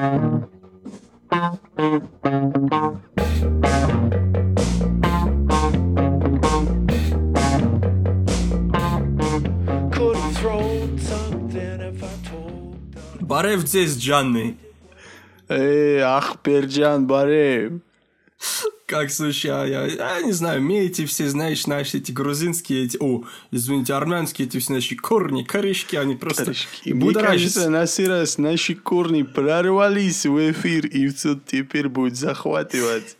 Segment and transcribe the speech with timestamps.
[0.00, 0.48] Բարև
[13.68, 14.56] ձեզ, Ջաննի։
[15.52, 17.76] Է, ախպեր ջան, բարև։
[18.90, 22.96] Как слушай, я, я, я не знаю, мне эти все, знаешь, наши эти грузинские, эти,
[22.98, 26.92] о, извините, армянские эти все наши корни, корешки, они просто Корешки.
[26.92, 33.16] Мне кажется, на раз наши корни прорвались в эфир, и все теперь будет захватывать.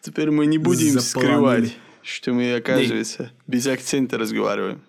[0.00, 1.30] Теперь мы не будем Заполонили.
[1.36, 4.80] скрывать, что мы, оказывается, без акцента разговариваем.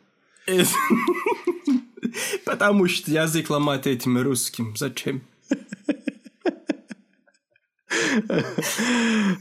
[2.43, 4.76] Потому что язык ломать этим русским.
[4.76, 5.21] Зачем?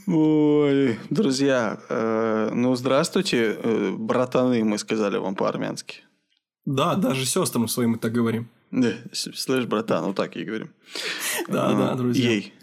[0.06, 6.02] Ой, друзья, э, ну здравствуйте, э, братаны, мы сказали вам по-армянски.
[6.64, 8.48] Да, даже сестрам своим мы так говорим.
[8.70, 10.72] Да, слышь, братан, вот так и говорим.
[11.48, 12.30] Да, А, да, друзья.
[12.30, 12.54] Ей.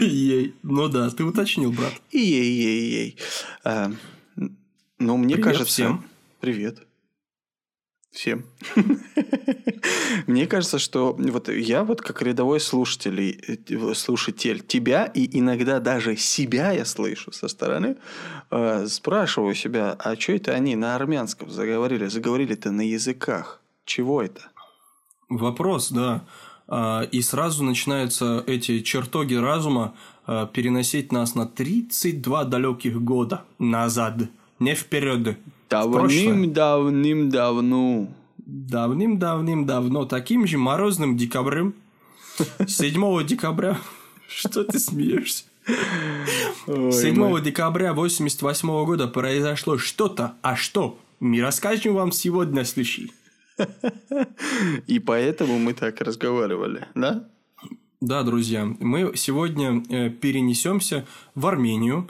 [0.00, 0.54] Ей.
[0.62, 1.92] Ну да, ты уточнил, брат.
[2.10, 3.18] И ей, ей, ей.
[4.98, 5.66] Ну, мне кажется...
[5.66, 6.04] всем.
[6.40, 6.85] Привет.
[8.16, 8.46] Всем.
[10.26, 16.16] Мне кажется, что вот я вот как рядовой слушатель, э, слушатель тебя и иногда даже
[16.16, 17.96] себя я слышу со стороны,
[18.50, 22.06] э, спрашиваю себя, а что это они на армянском заговорили?
[22.06, 23.60] Заговорили-то на языках.
[23.84, 24.40] Чего это?
[25.28, 26.24] Вопрос, да.
[26.68, 34.30] А, И сразу начинаются эти чертоги разума а, переносить нас на 32 далеких года назад.
[34.58, 35.36] Не вперед.
[35.68, 38.08] Давным-давным-давно.
[38.38, 41.74] Давным-давным-давно, таким же морозным декабрем,
[42.66, 43.78] 7 декабря,
[44.28, 45.44] что ты смеешься?
[46.68, 50.96] Ой, 7 мы- декабря 88 года произошло что-то, а что?
[51.18, 53.10] Мы расскажем вам сегодня, слыши.
[54.86, 57.28] И поэтому мы так разговаривали, да?
[58.00, 62.08] Да, друзья, мы сегодня э, перенесемся в Армению.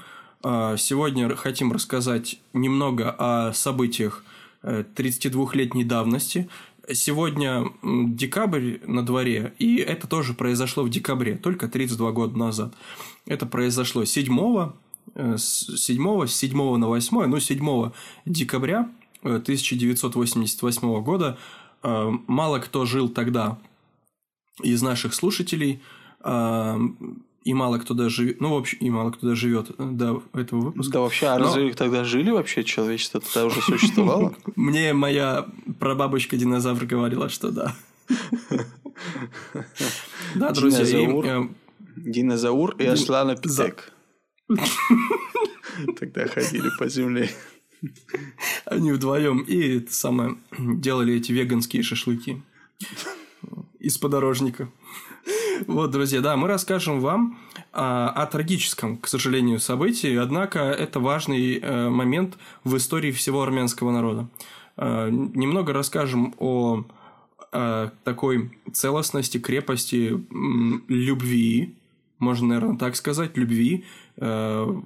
[0.49, 4.23] А, Сегодня хотим рассказать немного о событиях
[4.63, 6.49] э, 32-летней давности.
[6.93, 12.75] Сегодня декабрь на дворе, и это тоже произошло в декабре, только 32 года назад.
[13.27, 14.71] Это произошло 7,
[15.17, 17.91] э, с 7, с 7 на 8, ну, 7
[18.25, 18.89] декабря
[19.25, 21.39] э, 1988 года.
[21.83, 23.59] Э, Мало кто жил тогда
[24.63, 25.83] из наших слушателей,
[27.47, 30.93] и мало кто даже, ну, в общем, и мало кто доживет до этого выпуска.
[30.95, 32.65] Да вообще, а Но- разве тогда жили вообще?
[32.65, 34.35] Человечество тогда уже существовало?
[34.57, 35.47] Мне моя
[35.79, 37.75] прабабушка динозавр говорила, что да.
[40.35, 41.07] Да, друзья, и,
[41.97, 42.71] Динозавр.
[42.79, 43.93] э, и Дин- Асланопитек.
[45.99, 47.31] Тогда ходили по земле.
[48.65, 52.43] они вдвоем и это самое делали эти веганские шашлыки
[53.79, 54.69] из подорожника.
[55.67, 57.39] Вот, друзья, да, мы расскажем вам
[57.73, 63.91] а, о трагическом, к сожалению, событии, однако это важный э, момент в истории всего армянского
[63.91, 64.29] народа.
[64.77, 66.85] А, немного расскажем о
[67.53, 70.25] э, такой целостности, крепости,
[70.89, 71.77] любви,
[72.19, 73.85] можно, наверное, так сказать, любви
[74.17, 74.83] э,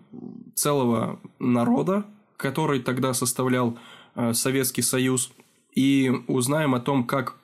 [0.55, 2.06] целого народа,
[2.37, 3.79] который тогда составлял
[4.15, 5.33] э, Советский Союз,
[5.73, 7.37] и узнаем о том, как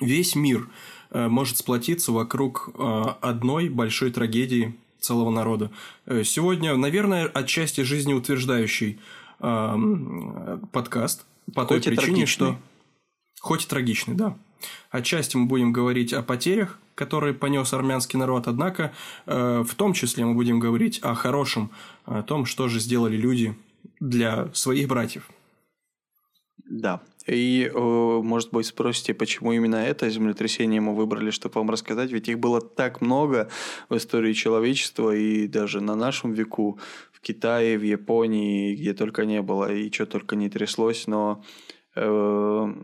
[0.00, 5.70] весь мир э, может сплотиться вокруг э, одной большой трагедии целого народа.
[6.06, 8.98] Э, Сегодня, наверное, отчасти жизнеутверждающий
[9.40, 11.24] э, подкаст
[11.54, 12.26] по той Хоть и причине, трагичный.
[12.26, 12.56] что
[13.40, 14.36] хоть и трагичный, да.
[14.90, 18.92] Отчасти мы будем говорить о потерях, которые понес армянский народ, однако
[19.26, 21.70] э, в том числе мы будем говорить о хорошем,
[22.04, 23.56] о том, что же сделали люди
[24.00, 25.30] для своих братьев.
[26.68, 27.00] Да.
[27.26, 32.38] И, может быть, спросите, почему именно это землетрясение мы выбрали, чтобы вам рассказать, ведь их
[32.38, 33.48] было так много
[33.88, 36.78] в истории человечества, и даже на нашем веку,
[37.12, 41.42] в Китае, в Японии, где только не было, и что только не тряслось, но
[41.96, 42.74] э,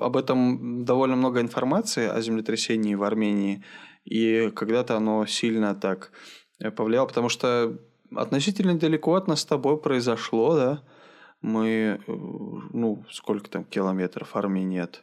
[0.00, 3.62] об этом довольно много информации о землетрясении в Армении,
[4.04, 6.12] и когда-то оно сильно так
[6.60, 7.78] э, повлияло, потому что
[8.14, 10.82] относительно далеко от нас с тобой произошло, да,
[11.42, 15.02] мы, э, ну, сколько там километров Армении от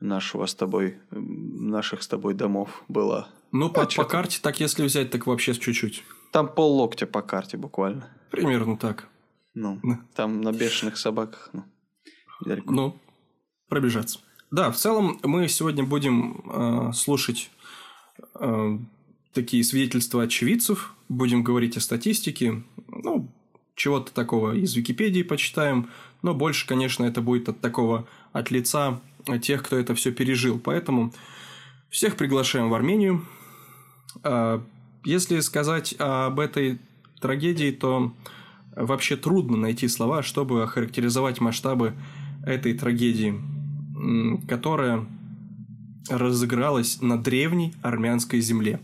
[0.00, 3.28] нашего с тобой, наших с тобой домов было?
[3.52, 6.04] Ну, по, по карте, так если взять, так вообще чуть-чуть.
[6.32, 8.08] Там пол локтя по карте буквально.
[8.30, 9.08] Примерно так.
[9.54, 9.80] Ну,
[10.14, 11.64] там на бешеных собаках, ну,
[12.44, 12.72] недалеко.
[12.72, 13.00] Ну,
[13.68, 14.20] пробежаться.
[14.50, 17.50] Да, в целом мы сегодня будем э, слушать
[18.34, 18.78] э,
[19.32, 23.27] такие свидетельства очевидцев, будем говорить о статистике, ну,
[23.78, 25.88] чего-то такого из Википедии почитаем,
[26.22, 29.00] но больше, конечно, это будет от такого, от лица
[29.40, 30.58] тех, кто это все пережил.
[30.58, 31.12] Поэтому
[31.90, 33.24] Всех приглашаем в Армению.
[34.22, 34.62] А,
[35.04, 36.78] если сказать об этой
[37.20, 38.12] трагедии, то
[38.76, 41.94] вообще трудно найти слова, чтобы охарактеризовать масштабы
[42.44, 43.40] этой трагедии,
[44.46, 45.06] которая
[46.08, 48.80] разыгралась на древней армянской земле.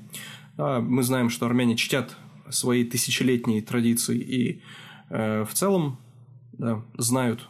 [0.56, 2.16] А, мы знаем, что армяне чтят
[2.48, 4.62] свои тысячелетние традиции и
[5.10, 5.98] в целом
[6.58, 7.48] да, знают,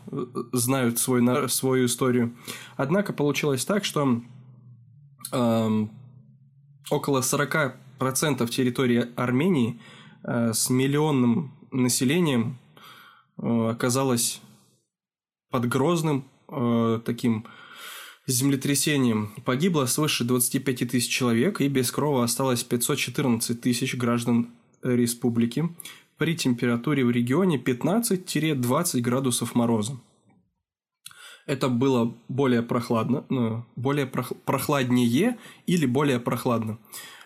[0.52, 2.34] знают свой, свою историю.
[2.76, 4.22] Однако получилось так, что
[5.32, 5.86] э,
[6.90, 9.80] около 40% территории Армении
[10.22, 12.58] э, с миллионным населением
[13.38, 14.40] э, оказалось
[15.50, 17.46] под грозным э, таким
[18.26, 19.34] землетрясением.
[19.44, 24.48] Погибло свыше 25 тысяч человек, и без крова осталось 514 тысяч граждан
[24.82, 25.68] республики
[26.24, 29.98] при температуре в регионе 15-20 градусов мороза.
[31.44, 36.78] Это было более прохладно, ну, более прохладнее или более прохладно.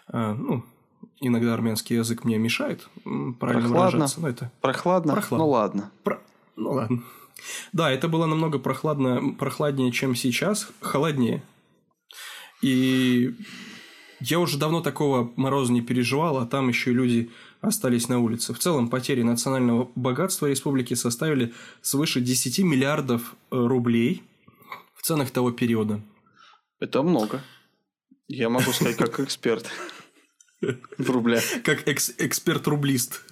[0.09, 0.65] А, ну,
[1.21, 3.69] иногда армянский язык мне мешает правильно прохладно.
[3.69, 4.21] выражаться.
[4.21, 4.51] Но это...
[4.61, 5.13] Прохладно?
[5.13, 5.45] Прохладно.
[5.45, 5.93] Ну ладно.
[6.03, 6.19] Про...
[6.57, 7.03] Ну ладно.
[7.73, 11.45] Да, это было намного прохладно, прохладнее, чем сейчас, холоднее.
[12.63, 13.33] И
[14.19, 17.31] я уже давно такого мороза не переживал, а там еще и люди
[17.61, 18.55] остались на улице.
[18.55, 24.23] В целом потери национального богатства республики составили свыше 10 миллиардов э, рублей
[24.95, 26.01] в ценах того периода.
[26.81, 27.43] Это много.
[28.29, 29.69] Я могу сказать, как эксперт
[30.61, 31.43] в рублях.
[31.65, 33.25] Как экс эксперт-рублист.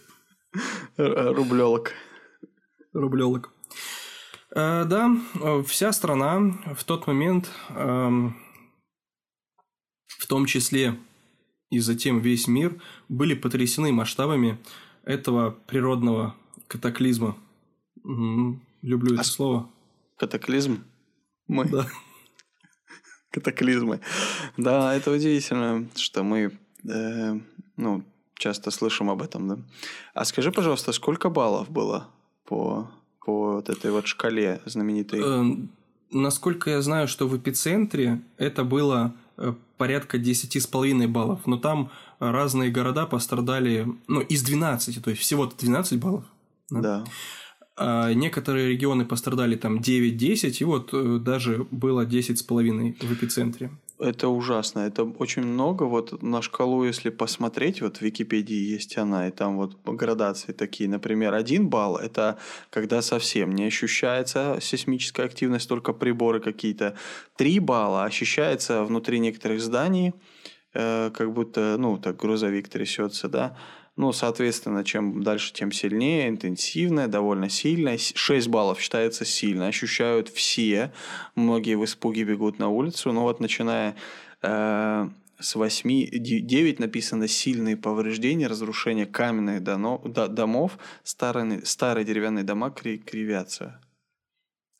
[0.96, 1.92] Рублелок.
[2.92, 3.52] Рублелок.
[4.54, 5.10] Э, да,
[5.66, 6.40] вся страна
[6.74, 8.36] в тот момент, эм,
[10.06, 10.98] в том числе
[11.70, 14.58] и затем весь мир, были потрясены масштабами
[15.04, 16.34] этого природного
[16.68, 17.36] катаклизма.
[18.82, 19.70] Люблю это а слово.
[20.16, 20.84] Катаклизм?
[21.48, 21.64] Мы?
[21.68, 21.86] Да.
[23.30, 24.00] Катаклизмы.
[24.56, 26.58] Да, это удивительно, что мы
[26.88, 27.40] э,
[27.76, 28.04] ну,
[28.34, 29.58] часто слышим об этом, да.
[30.14, 32.08] А скажи, пожалуйста, сколько баллов было
[32.44, 32.90] по
[33.26, 35.20] по вот этой вот шкале знаменитой?
[35.20, 35.70] Эм,
[36.12, 39.25] насколько я знаю, что в эпицентре это было э,
[39.76, 45.98] порядка 10,5 баллов, но там разные города пострадали, ну, из 12, то есть всего-то 12
[45.98, 46.24] баллов.
[46.70, 46.80] Да.
[46.80, 47.04] да.
[47.78, 53.70] А некоторые регионы пострадали там 9-10, и вот э, даже было 10,5 в эпицентре.
[53.98, 55.84] Это ужасно, это очень много.
[55.84, 60.88] Вот на шкалу, если посмотреть, вот в Википедии есть она, и там вот градации такие.
[60.88, 62.36] Например, один балл– это
[62.68, 66.94] когда совсем не ощущается сейсмическая активность, только приборы какие-то.
[67.36, 70.12] Три балла ощущается внутри некоторых зданий,
[70.74, 73.56] э, как будто, ну, так грузовик трясется, да.
[73.96, 77.98] Ну, соответственно, чем дальше, тем сильнее, интенсивная, довольно сильная.
[77.98, 79.68] 6 баллов считается сильно.
[79.68, 80.92] Ощущают все.
[81.34, 83.12] Многие в испуге бегут на улицу.
[83.12, 83.96] Но вот начиная
[84.42, 85.08] э,
[85.38, 93.80] с 8, 9 написано сильные повреждения, разрушение каменных домов, старые, старые деревянные дома кривятся.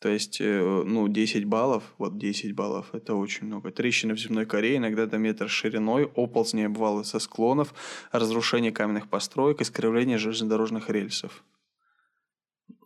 [0.07, 3.71] То есть, э, ну, 10 баллов, вот 10 баллов, это очень много.
[3.71, 7.73] Трещины в земной коре, иногда до метра шириной, оползни обвалы со склонов,
[8.13, 11.43] разрушение каменных построек, искривление железнодорожных рельсов.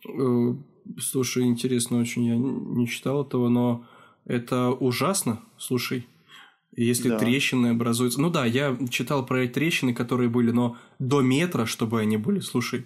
[0.04, 0.54] Э,
[0.98, 3.86] слушай, интересно очень, я не читал этого, но
[4.24, 6.08] это ужасно, слушай.
[6.74, 7.20] Если да.
[7.20, 8.20] трещины образуются...
[8.20, 12.84] Ну да, я читал про трещины, которые были, но до метра, чтобы они были, слушай.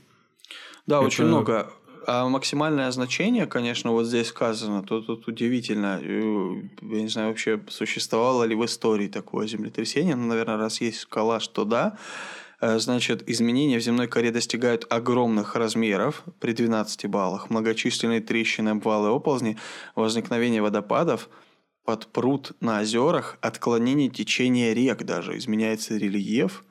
[0.87, 1.07] Да, это...
[1.07, 1.73] очень много.
[2.09, 5.99] А максимальное значение, конечно, вот здесь сказано, то тут удивительно.
[6.01, 10.15] Э, я не знаю, вообще существовало ли в истории такое землетрясение.
[10.15, 11.99] Ну, наверное, раз есть скала, что да.
[12.61, 17.51] Э, значит, изменения в земной коре достигают огромных размеров при 12 баллах.
[17.51, 19.57] Многочисленные трещины, обвалы, оползни,
[19.97, 21.29] возникновение водопадов
[21.85, 26.65] под пруд на озерах, отклонение течения рек даже, изменяется рельеф,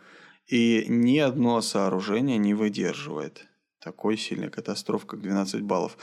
[0.48, 3.48] и ни одно сооружение не выдерживает
[3.86, 5.96] такой сильной катастрофы, как 12 баллов.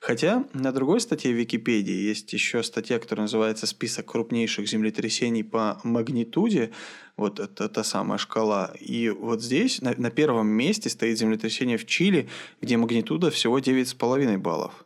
[0.00, 5.80] Хотя на другой статье в Википедии есть еще статья, которая называется «Список крупнейших землетрясений по
[5.82, 6.70] магнитуде».
[7.16, 8.74] Вот это та самая шкала.
[8.78, 12.28] И вот здесь на, на первом месте стоит землетрясение в Чили,
[12.60, 14.84] где магнитуда всего 9,5 баллов.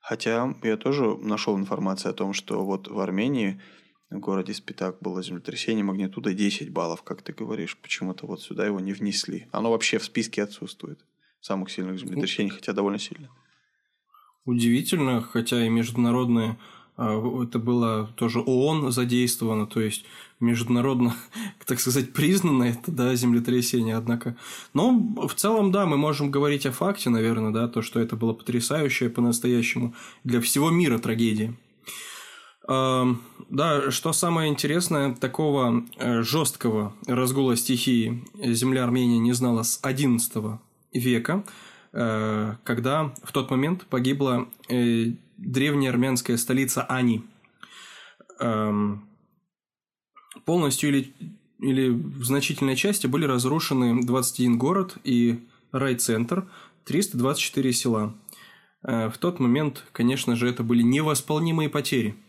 [0.00, 3.60] Хотя я тоже нашел информацию о том, что вот в Армении
[4.10, 7.78] в городе Спитак было землетрясение магнитуда 10 баллов, как ты говоришь.
[7.78, 9.46] Почему-то вот сюда его не внесли.
[9.52, 10.98] Оно вообще в списке отсутствует
[11.42, 13.28] самых сильных землетрясений, хотя довольно сильно.
[14.44, 16.56] Удивительно, хотя и международные
[16.96, 20.04] а, это было тоже ООН задействовано, то есть
[20.40, 21.14] международно,
[21.66, 24.36] так сказать, признано это, да, землетрясение, однако.
[24.72, 24.92] Но
[25.26, 29.10] в целом, да, мы можем говорить о факте, наверное, да, то, что это было потрясающее
[29.10, 29.94] по-настоящему
[30.24, 31.54] для всего мира трагедия.
[32.68, 40.58] Да, что самое интересное, такого э, жесткого разгула стихии земля Армении не знала с XI
[40.92, 41.44] века,
[41.92, 47.24] э, когда в тот момент погибла э, древняя армянская столица Ани.
[48.40, 49.08] Эм,
[50.44, 51.12] полностью или,
[51.60, 56.48] или в значительной части были разрушены 21 город и райцентр,
[56.84, 58.14] 324 села.
[58.82, 62.16] В тот момент, конечно же, это были невосполнимые потери–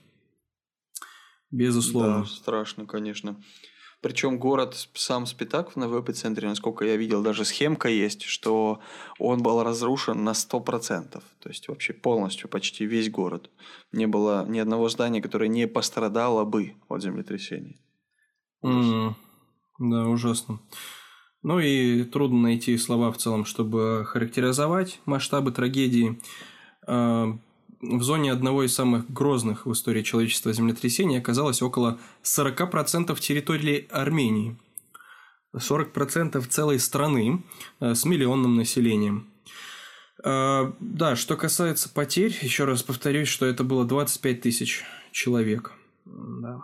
[1.53, 2.21] Безусловно.
[2.21, 3.39] Да, страшно, конечно.
[4.03, 8.81] Причем город сам Спитак в эпицентре, насколько я видел, даже схемка есть, что
[9.17, 11.23] он был разрушен на 100%.
[11.39, 13.49] То есть вообще полностью, почти весь город.
[13.93, 17.77] Не было ни одного здания, которое не пострадало бы от землетрясения.
[18.61, 19.13] Mm,
[19.79, 20.59] да, ужасно.
[21.41, 26.19] Ну и трудно найти слова в целом, чтобы характеризовать масштабы трагедии.
[27.83, 34.57] В зоне одного из самых грозных в истории человечества землетрясений оказалось около 40% территории Армении.
[35.53, 37.43] 40% целой страны
[37.81, 39.27] э, с миллионным населением.
[40.23, 45.73] Э, да, что касается потерь, еще раз повторюсь, что это было 25 тысяч человек.
[46.05, 46.61] Да.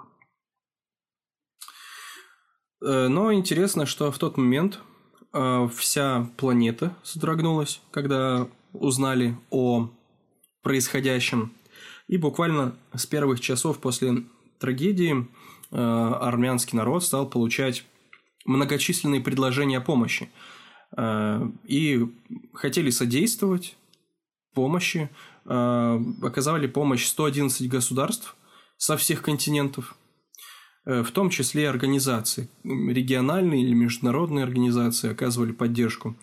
[2.81, 4.79] Э, но интересно, что в тот момент
[5.31, 9.91] вся планета содрогнулась, когда узнали о
[10.61, 11.51] происходящем.
[12.07, 14.23] И буквально с первых часов после
[14.57, 15.27] трагедии
[15.71, 17.85] э, армянский народ стал получать
[18.45, 20.29] многочисленные предложения о помощи.
[20.97, 22.05] Э, и
[22.53, 23.77] хотели содействовать
[24.53, 25.09] помощи,
[25.45, 28.35] э, оказали помощь 111 государств
[28.77, 29.95] со всех континентов,
[30.85, 36.15] в том числе организации, региональные или международные организации оказывали поддержку,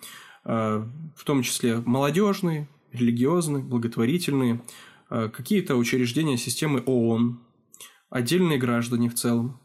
[0.43, 2.67] в том числе молодежные,
[2.99, 4.63] религиозные, благотворительные,
[5.11, 7.41] э, какие-то учреждения системы ООН,
[8.11, 9.61] отдельные граждане в целом.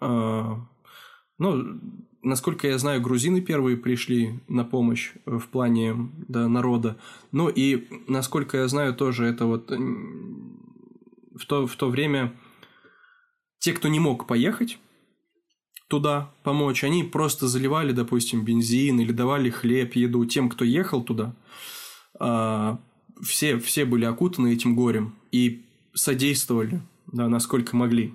[0.00, 0.56] Э,
[1.38, 1.80] ну,
[2.22, 6.96] насколько я знаю, грузины первые пришли на помощь в плане да, народа.
[7.32, 12.34] Ну и, насколько я знаю, тоже это вот в то, в то время
[13.58, 14.78] те, кто не мог поехать
[15.88, 21.34] туда помочь, они просто заливали, допустим, бензин или давали хлеб, еду тем, кто ехал туда.
[22.24, 22.78] А,
[23.20, 28.14] все, все были окутаны этим горем и содействовали, да, насколько могли.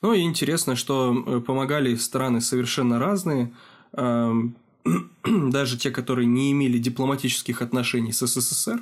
[0.00, 3.52] Ну и интересно, что э, помогали страны совершенно разные,
[3.92, 4.32] а,
[5.24, 8.80] даже те, которые не имели дипломатических отношений с СССР,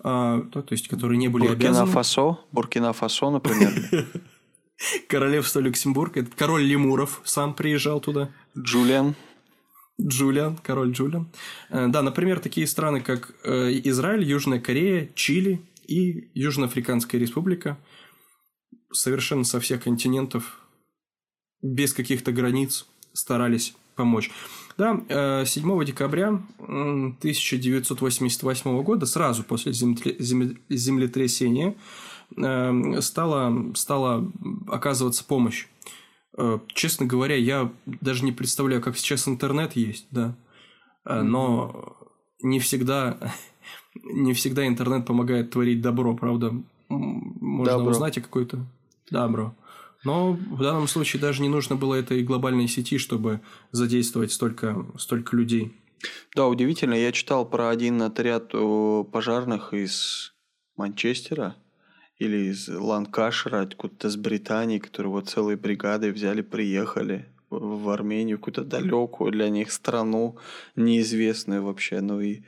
[0.00, 1.92] а, то, есть которые не были Буркина обязаны.
[1.92, 3.72] Фасо, Буркина Фасо, например.
[5.08, 8.30] Королевство Люксембург, это король Лемуров сам приезжал туда.
[8.58, 9.14] Джулиан.
[10.00, 11.28] Джулиан, король Джулиан.
[11.70, 17.78] Э, да, например, такие страны, как э, Израиль, Южная Корея, Чили и Южноафриканская республика
[18.92, 20.58] совершенно со всех континентов
[21.62, 24.32] без каких-то границ старались помочь.
[24.76, 31.76] Да, 7 э, декабря 1988 года, сразу после землетрясения,
[33.00, 34.28] стала, стала
[34.66, 35.68] оказываться помощь
[36.68, 40.36] честно говоря, я даже не представляю, как сейчас интернет есть, да.
[41.04, 41.96] Э, но
[42.42, 43.18] не всегда,
[44.02, 46.54] не всегда интернет помогает творить добро, правда.
[46.88, 47.90] Можно добро.
[47.90, 48.66] узнать о какой-то
[49.10, 49.54] добро.
[50.04, 53.40] Но в данном случае даже не нужно было этой глобальной сети, чтобы
[53.72, 55.72] задействовать столько, столько людей.
[56.36, 56.92] Да, удивительно.
[56.94, 58.52] Я читал про один отряд
[59.10, 60.34] пожарных из
[60.76, 61.56] Манчестера,
[62.18, 68.64] или из Ланкашера, откуда-то с Британии, которые вот целой бригадой взяли, приехали в Армению, какую-то
[68.64, 70.38] далекую для них страну,
[70.76, 72.42] неизвестную вообще, ну и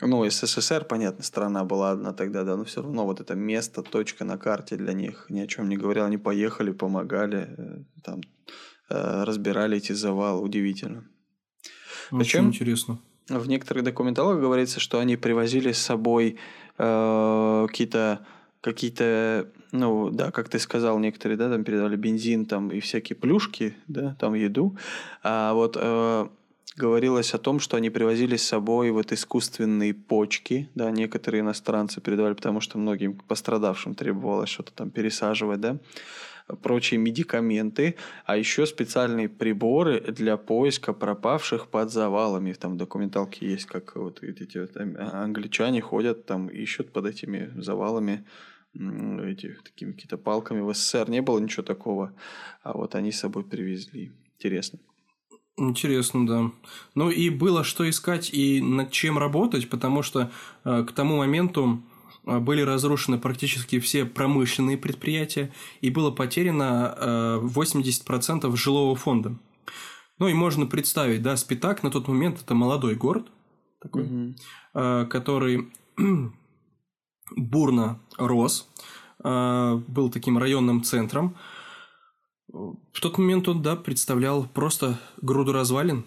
[0.00, 4.24] ну, СССР, понятно, страна была одна тогда, да, но все равно вот это место, точка
[4.24, 6.04] на карте для них ни о чем не говорил.
[6.04, 8.20] Они поехали, помогали, э, там,
[8.88, 10.40] э, разбирали эти завалы.
[10.40, 11.04] Удивительно.
[12.10, 12.98] Очень Причем интересно.
[13.28, 16.38] В некоторых документалах говорится, что они привозили с собой
[16.78, 18.26] э, какие-то
[18.64, 23.76] какие-то, ну, да, как ты сказал, некоторые, да, там передавали бензин там и всякие плюшки,
[23.88, 24.74] да, там еду.
[25.22, 26.28] А вот э,
[26.74, 32.32] говорилось о том, что они привозили с собой вот искусственные почки, да, некоторые иностранцы передавали,
[32.32, 35.76] потому что многим пострадавшим требовалось что-то там пересаживать, да,
[36.62, 42.54] прочие медикаменты, а еще специальные приборы для поиска пропавших под завалами.
[42.54, 48.24] Там в документалке есть, как вот эти вот англичане ходят, там ищут под этими завалами
[48.74, 50.60] эти, такими какими-то палками.
[50.60, 52.12] В СССР не было ничего такого,
[52.62, 54.12] а вот они с собой привезли.
[54.36, 54.78] Интересно.
[55.56, 56.50] Интересно, да.
[56.94, 60.32] Ну и было что искать и над чем работать, потому что
[60.64, 61.82] э, к тому моменту
[62.24, 65.52] были разрушены практически все промышленные предприятия,
[65.82, 69.36] и было потеряно 80% жилого фонда.
[70.18, 73.26] Ну и можно представить, да, Спитак на тот момент это молодой город,
[73.80, 75.08] такой, угу.
[75.08, 75.70] который
[77.30, 78.68] бурно рос,
[79.22, 81.36] был таким районным центром.
[82.48, 86.04] В тот момент он, да, представлял просто груду развалин,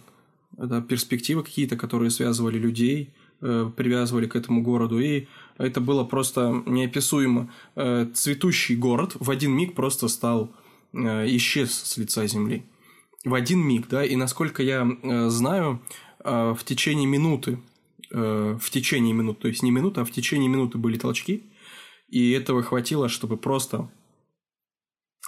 [0.58, 6.64] да, перспективы какие-то, которые связывали людей, э, привязывали к этому городу, и это было просто
[6.66, 7.52] неописуемо.
[7.76, 10.52] Э, цветущий город в один миг просто стал,
[10.94, 12.64] э, исчез с лица земли.
[13.26, 14.88] В один миг, да, и насколько я
[15.30, 15.82] знаю,
[16.24, 17.60] в течение минуты,
[18.12, 21.44] в течение минуты, то есть не минуты, а в течение минуты были толчки,
[22.08, 23.90] и этого хватило, чтобы просто,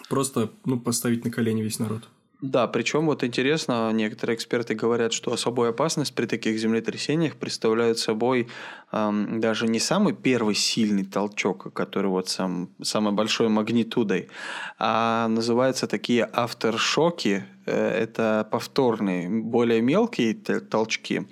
[0.08, 2.08] просто, ну, поставить на колени весь народ.
[2.42, 8.48] Да, причем вот интересно, некоторые эксперты говорят, что особую опасность при таких землетрясениях представляют собой
[8.94, 14.30] эм, даже не самый первый сильный толчок, который вот сам, самой большой магнитудой,
[14.78, 21.28] а называются такие авторшоки, э, это повторные, более мелкие толчки,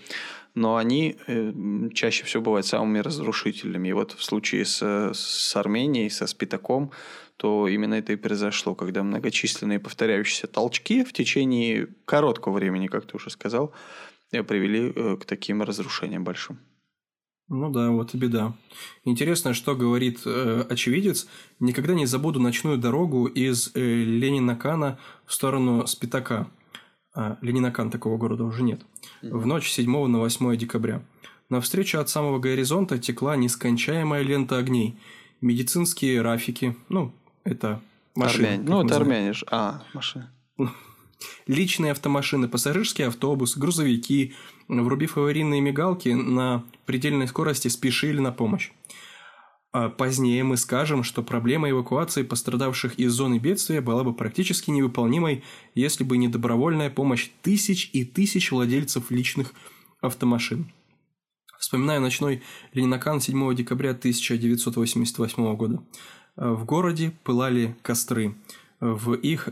[0.58, 1.54] но они э,
[1.94, 3.90] чаще всего бывают самыми разрушительными.
[3.90, 4.82] И вот в случае с,
[5.14, 6.92] с Арменией, со Спитаком,
[7.38, 13.18] то именно это и произошло, когда многочисленные повторяющиеся толчки в течение короткого времени, как ты
[13.18, 13.72] уже сказал,
[14.32, 16.58] э, привели э, к таким разрушениям большим.
[17.50, 18.56] Ну да, вот и беда.
[19.06, 21.28] Интересно, что говорит э, очевидец.
[21.60, 26.48] Никогда не забуду ночную дорогу из э, Ленина-Кана в сторону Спитака.
[27.20, 28.82] А, Ленинакан такого города уже нет.
[29.24, 31.02] В ночь 7 на 8 декабря.
[31.50, 35.00] Навстречу от самого горизонта текла нескончаемая лента огней.
[35.42, 37.12] Медицинские рафики, ну,
[37.44, 37.82] это
[38.14, 38.46] машины.
[38.46, 38.64] Армяне.
[38.70, 39.48] Ну, это армяне же.
[39.50, 40.28] А, машины.
[41.48, 44.36] Личные автомашины, пассажирский автобус, грузовики,
[44.68, 48.70] врубив аварийные мигалки, на предельной скорости спешили на помощь.
[49.80, 55.44] А позднее мы скажем, что проблема эвакуации пострадавших из зоны бедствия была бы практически невыполнимой,
[55.76, 59.54] если бы не добровольная помощь тысяч и тысяч владельцев личных
[60.02, 60.72] автомашин.
[61.60, 62.42] Вспоминаю ночной
[62.74, 65.84] Ленинакан 7 декабря 1988 года.
[66.36, 68.34] В городе пылали костры.
[68.80, 69.50] В их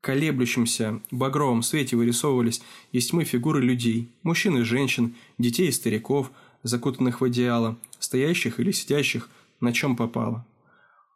[0.00, 6.30] колеблющемся багровом свете вырисовывались из тьмы фигуры людей, мужчин и женщин, детей и стариков,
[6.62, 9.28] закутанных в одеяло, стоящих или сидящих,
[9.60, 10.46] на чем попало.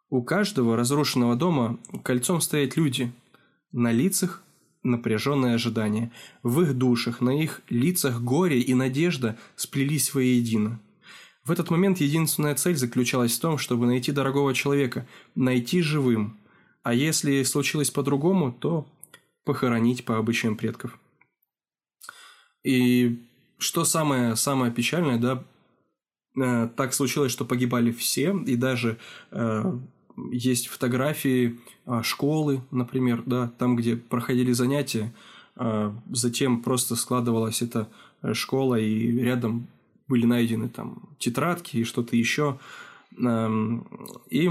[0.09, 3.11] У каждого разрушенного дома кольцом стоят люди.
[3.71, 4.43] На лицах
[4.83, 6.11] напряженное ожидание.
[6.43, 10.79] В их душах, на их лицах горе и надежда сплелись воедино.
[11.43, 16.37] В этот момент единственная цель заключалась в том, чтобы найти дорогого человека, найти живым.
[16.83, 18.87] А если случилось по-другому, то
[19.43, 20.97] похоронить по обычаям предков.
[22.63, 23.23] И
[23.59, 25.43] что самое, самое печальное, да,
[26.35, 28.97] так случилось, что погибали все, и даже
[29.31, 29.79] э,
[30.31, 35.13] есть фотографии э, школы, например, да, там, где проходили занятия,
[35.55, 37.89] э, затем просто складывалась эта
[38.21, 39.67] э, школа, и рядом
[40.07, 42.59] были найдены там тетрадки и что-то еще.
[43.17, 43.87] Эм,
[44.29, 44.49] и,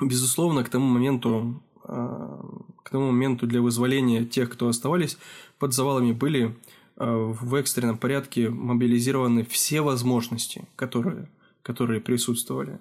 [0.00, 2.38] безусловно, к тому моменту, э,
[2.82, 5.18] к тому моменту для вызволения тех, кто оставались
[5.58, 6.52] под завалами, были э,
[6.96, 11.28] в экстренном порядке мобилизированы все возможности, которые,
[11.62, 12.78] которые присутствовали.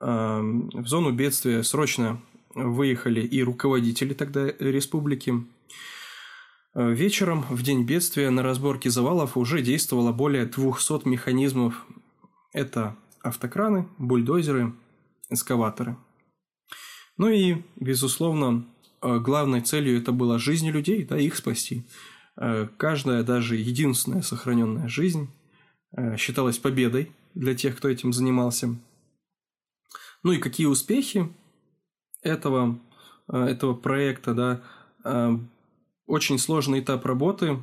[0.00, 2.20] Эм, в зону бедствия срочно
[2.54, 5.32] выехали и руководители тогда республики,
[6.78, 11.86] Э, вечером, в день бедствия, на разборке завалов уже действовало более 200 механизмов.
[12.52, 14.74] Это автокраны, бульдозеры,
[15.30, 15.96] эскаваторы.
[17.16, 18.66] Ну и, безусловно,
[19.00, 21.86] э, главной целью это была жизнь людей, да, их спасти.
[22.40, 25.30] Э, каждая, даже единственная сохраненная жизнь
[26.18, 28.76] считалась победой для тех, кто этим занимался.
[30.22, 31.32] Ну и какие успехи
[32.22, 32.78] этого,
[33.28, 35.40] этого проекта, да,
[36.06, 37.62] очень сложный этап работы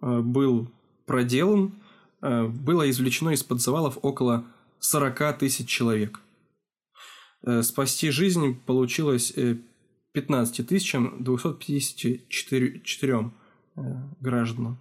[0.00, 0.70] э, был
[1.04, 1.74] проделан.
[2.22, 4.46] Э, было извлечено из-под завалов около
[4.80, 6.20] 40 тысяч человек.
[7.42, 9.34] Э, спасти жизнь получилось
[10.12, 12.80] 15 тысячам 254
[14.20, 14.80] гражданам.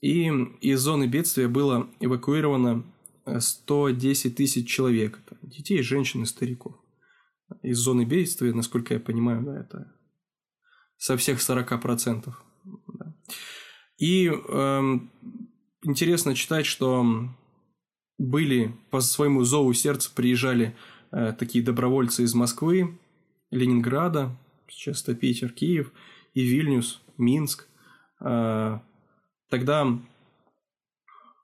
[0.00, 0.26] И
[0.60, 2.84] из зоны бедствия было эвакуировано
[3.26, 5.20] 110 тысяч человек.
[5.42, 6.74] Детей, женщин и стариков.
[7.62, 9.92] Из зоны бедствия, насколько я понимаю, да, это
[10.96, 12.32] со всех 40%.
[12.64, 13.16] Да.
[13.98, 14.98] И э,
[15.82, 17.04] интересно читать, что
[18.18, 20.76] были по своему зову сердца приезжали
[21.12, 22.98] э, такие добровольцы из Москвы,
[23.50, 24.36] Ленинграда,
[24.68, 25.92] сейчас это Питер, Киев,
[26.34, 27.68] и Вильнюс, Минск.
[28.20, 28.78] Э,
[29.50, 29.86] тогда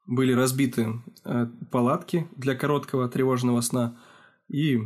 [0.06, 3.96] были разбиты э, палатки для короткого тревожного сна,
[4.48, 4.80] и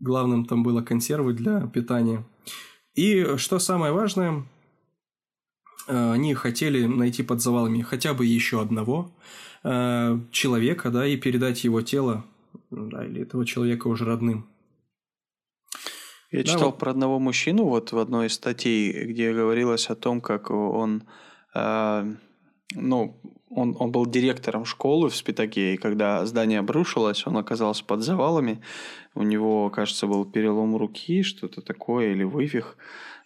[0.00, 2.24] главным там было консервы для питания.
[2.94, 4.44] И что самое важное,
[5.86, 9.12] э, они хотели найти под завалами хотя бы еще одного
[10.30, 12.24] человека, да, и передать его тело,
[12.70, 14.46] да, или этого человека уже родным.
[16.30, 16.78] Я да, читал вот.
[16.78, 21.04] про одного мужчину вот в одной из статей, где говорилось о том, как он,
[21.54, 22.14] э,
[22.74, 28.02] ну, он, он был директором школы в Спитаке, и когда здание обрушилось, он оказался под
[28.02, 28.60] завалами,
[29.14, 32.76] у него, кажется, был перелом руки, что-то такое, или вывих.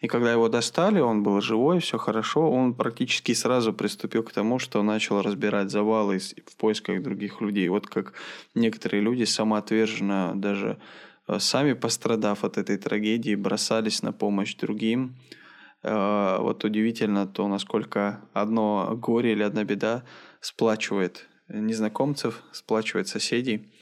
[0.01, 4.59] И когда его достали, он был живой, все хорошо, он практически сразу приступил к тому,
[4.59, 7.69] что начал разбирать завалы в поисках других людей.
[7.69, 8.15] Вот как
[8.55, 10.79] некоторые люди самоотверженно даже
[11.39, 15.17] сами пострадав от этой трагедии, бросались на помощь другим.
[15.83, 20.05] Э, вот удивительно то, насколько одно горе или одна беда
[20.41, 23.73] сплачивает незнакомцев, сплачивает соседей.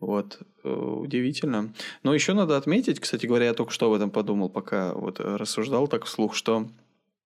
[0.00, 1.72] Вот, э, удивительно.
[2.02, 5.88] Но еще надо отметить, кстати говоря, я только что об этом подумал, пока вот рассуждал
[5.88, 6.68] так вслух, что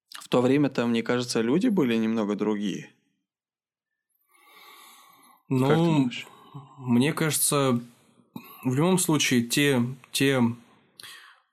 [0.09, 2.89] в то время там, мне кажется, люди были немного другие.
[5.49, 6.09] Ну,
[6.77, 7.79] мне кажется,
[8.63, 10.41] в любом случае, те, те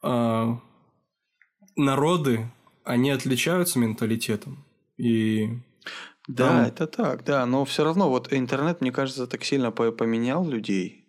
[0.03, 0.57] э,
[1.77, 2.51] народы,
[2.85, 4.65] они отличаются менталитетом.
[4.97, 5.49] И
[6.29, 6.61] да, там...
[6.67, 11.01] это так, да, но все равно вот интернет, мне кажется, так сильно поменял людей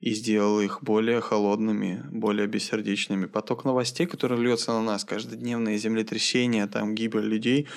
[0.00, 3.26] и сделал их более холодными, более бессердечными.
[3.26, 7.68] Поток новостей, который льется на нас, каждодневные землетрясения, там гибель людей,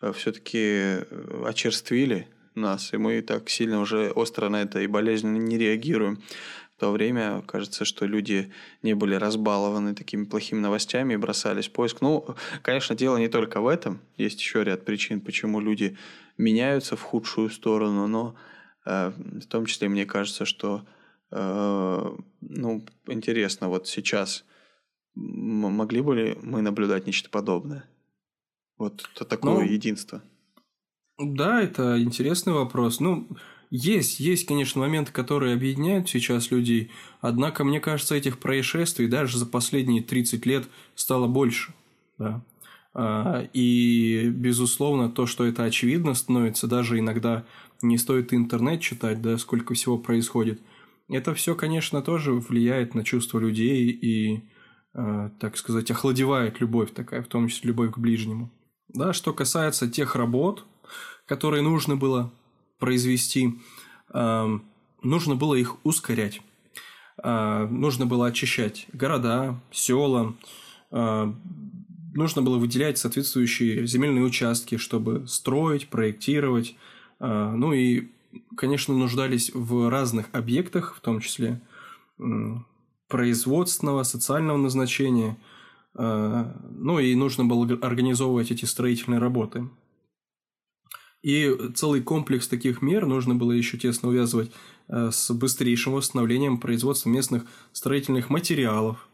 [0.00, 5.36] э, все-таки э, очерствили нас, и мы так сильно уже остро на это и болезненно
[5.36, 6.22] не реагируем.
[6.84, 12.00] То время кажется, что люди не были разбалованы такими плохими новостями и бросались в поиск.
[12.00, 12.26] Ну,
[12.62, 14.00] конечно, дело не только в этом.
[14.16, 15.96] Есть еще ряд причин, почему люди
[16.38, 18.34] меняются в худшую сторону, но
[18.86, 20.84] э, в том числе мне кажется, что
[21.34, 24.44] Э, ну, интересно, вот сейчас
[25.14, 27.84] могли бы ли мы наблюдать нечто подобное?
[28.78, 30.22] Вот это такое ну, единство.
[31.18, 33.00] Да, это интересный вопрос.
[33.00, 33.28] Ну,
[33.76, 39.46] есть, есть, конечно, моменты, которые объединяют сейчас людей, однако, мне кажется, этих происшествий даже за
[39.46, 41.74] последние 30 лет стало больше.
[42.18, 42.42] Да.
[42.94, 47.44] А, и, безусловно, то, что это очевидно становится, даже иногда
[47.82, 50.60] не стоит интернет читать, да, сколько всего происходит–
[51.08, 54.42] это все, конечно, тоже влияет на чувства людей и,
[54.94, 58.50] э, так сказать, охладевает любовь такая, в том числе любовь к ближнему.
[58.88, 60.64] Да, что касается тех работ,
[61.26, 62.32] которые нужно было
[62.84, 63.58] произвести,
[64.12, 64.58] э,
[65.02, 66.42] нужно было их ускорять.
[67.22, 70.34] Э, нужно было очищать города, села,
[70.90, 71.32] э,
[72.14, 76.76] нужно было выделять соответствующие земельные участки, чтобы строить, проектировать,
[77.20, 78.08] э, ну и
[78.54, 81.60] конечно, нуждались в разных объектах, в том числе
[83.08, 85.36] производственного, социального назначения.
[85.94, 89.68] Ну и нужно было организовывать эти строительные работы.
[91.24, 94.50] И целый комплекс таких мер нужно было еще тесно увязывать
[94.88, 99.08] э, с быстрейшим восстановлением производства местных строительных материалов,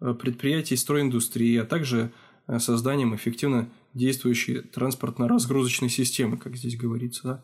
[0.00, 2.10] э, предприятий стройиндустрии, а также
[2.58, 7.42] созданием эффективно действующей транспортно-разгрузочной системы, как здесь говорится.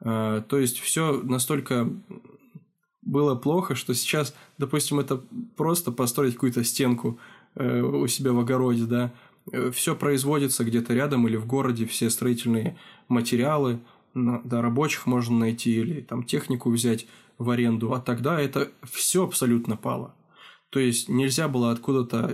[0.00, 0.40] Да?
[0.48, 1.90] То есть все настолько
[3.08, 5.22] было плохо, что сейчас, допустим, это
[5.56, 7.18] просто построить какую-то стенку
[7.54, 9.10] э, у себя в огороде, да, э,
[9.72, 12.76] все производится где-то рядом или в городе, все строительные
[13.08, 13.80] материалы,
[14.14, 17.06] да, рабочих можно найти или там технику взять
[17.38, 20.14] в аренду, а тогда это все абсолютно пало.
[20.70, 22.30] То есть нельзя было откуда-то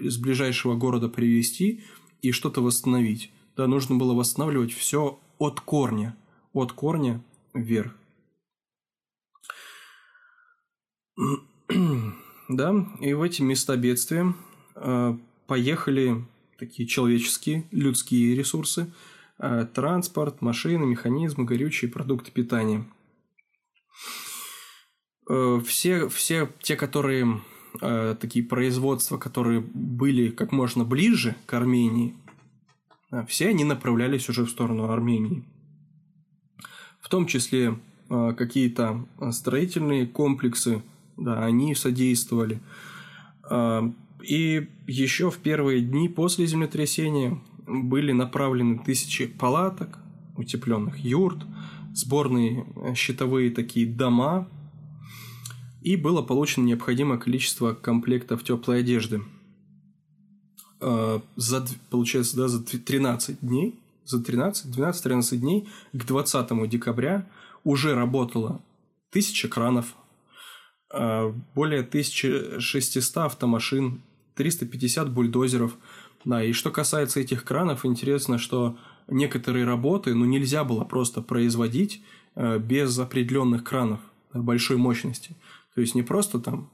[0.00, 1.82] из ближайшего города привезти
[2.22, 3.32] и что-то восстановить.
[3.56, 6.16] Да, нужно было восстанавливать все от корня
[6.54, 7.94] от корня вверх.
[12.46, 14.34] Да, и в эти места бедствия
[14.74, 16.26] э, поехали
[16.58, 18.92] такие человеческие, людские ресурсы,
[19.38, 22.86] э, транспорт, машины, механизмы, горючие, продукты питания.
[25.28, 27.40] Э, все, все те, которые
[28.20, 32.14] такие производства, которые были как можно ближе к Армении,
[33.26, 35.44] все они направлялись уже в сторону Армении
[37.04, 40.82] в том числе какие-то строительные комплексы,
[41.18, 42.60] да, они содействовали.
[44.26, 49.98] И еще в первые дни после землетрясения были направлены тысячи палаток,
[50.36, 51.44] утепленных юрт,
[51.94, 54.48] сборные э, щитовые такие дома,
[55.82, 59.22] и было получено необходимое количество комплектов теплой одежды.
[60.80, 67.26] А, за, получается, да, за 13 дней за 13-12-13 дней к 20 декабря
[67.64, 68.60] уже работало
[69.10, 69.94] тысяча кранов,
[70.90, 74.02] а, более 1600 автомашин,
[74.34, 75.76] 350 бульдозеров.
[76.24, 82.02] Да, и что касается этих кранов, интересно, что некоторые работы ну, нельзя было просто производить
[82.34, 84.00] а, без определенных кранов
[84.32, 85.36] большой мощности.
[85.74, 86.70] То есть не просто там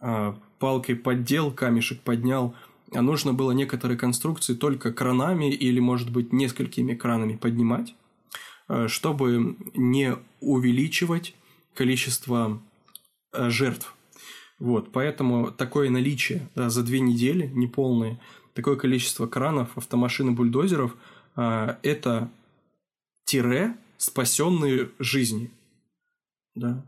[0.00, 2.54] а, палкой поддел, камешек поднял,
[2.92, 7.94] а нужно было некоторые конструкции только кранами или, может быть, несколькими кранами поднимать,
[8.68, 11.34] э, чтобы не увеличивать
[11.74, 12.62] количество
[13.32, 13.95] э, жертв.
[14.58, 18.18] Вот, поэтому такое наличие да, за две недели, неполное,
[18.54, 20.96] такое количество кранов, автомашин и бульдозеров
[21.36, 22.30] э,– это
[23.24, 25.50] тире спасенные жизни.
[26.54, 26.84] Да.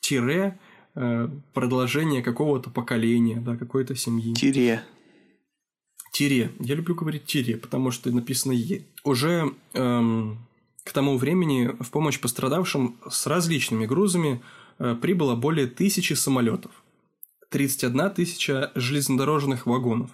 [0.00, 0.58] Тире
[1.54, 4.32] продолжение какого-то поколения, да, какой-то семьи.
[4.34, 4.84] Тире
[6.14, 6.52] тире.
[6.60, 8.84] Я люблю говорить тире, потому что написано е.
[9.02, 10.38] Уже эм,
[10.84, 14.40] к тому времени в помощь пострадавшим с различными грузами э,
[15.00, 16.72] прибыло более тысячи самолетов,
[17.50, 20.10] 31 тысяча железнодорожных вагонов.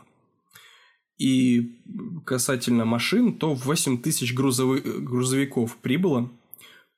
[1.18, 1.78] И
[2.24, 6.30] касательно машин, то 8 тысяч грузовы, грузовиков прибыло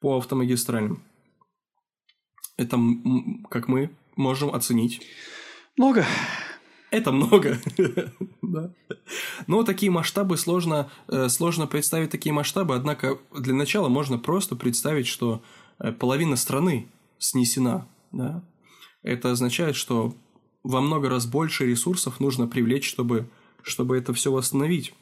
[0.01, 1.03] по автомагистралям.
[2.57, 2.79] Это,
[3.51, 5.03] как мы можем оценить.
[5.77, 6.07] Много.
[6.90, 7.59] Это много.
[8.42, 8.70] да.
[9.46, 15.07] Но такие масштабы сложно, э, сложно представить такие масштабы, однако для начала можно просто представить,
[15.07, 15.42] что
[15.79, 16.87] э, половина страны
[17.22, 17.87] снесена.
[18.12, 18.44] Да?
[19.02, 20.14] Это означает, что
[20.62, 23.28] во много раз больше ресурсов нужно привлечь, чтобы,
[23.62, 24.94] чтобы это все восстановить.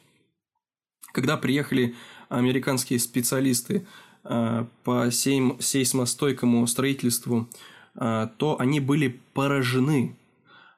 [1.13, 1.95] Когда приехали
[2.29, 3.85] американские специалисты
[4.23, 7.47] э, по сейсмостойкому строительству,
[7.93, 10.15] то они были поражены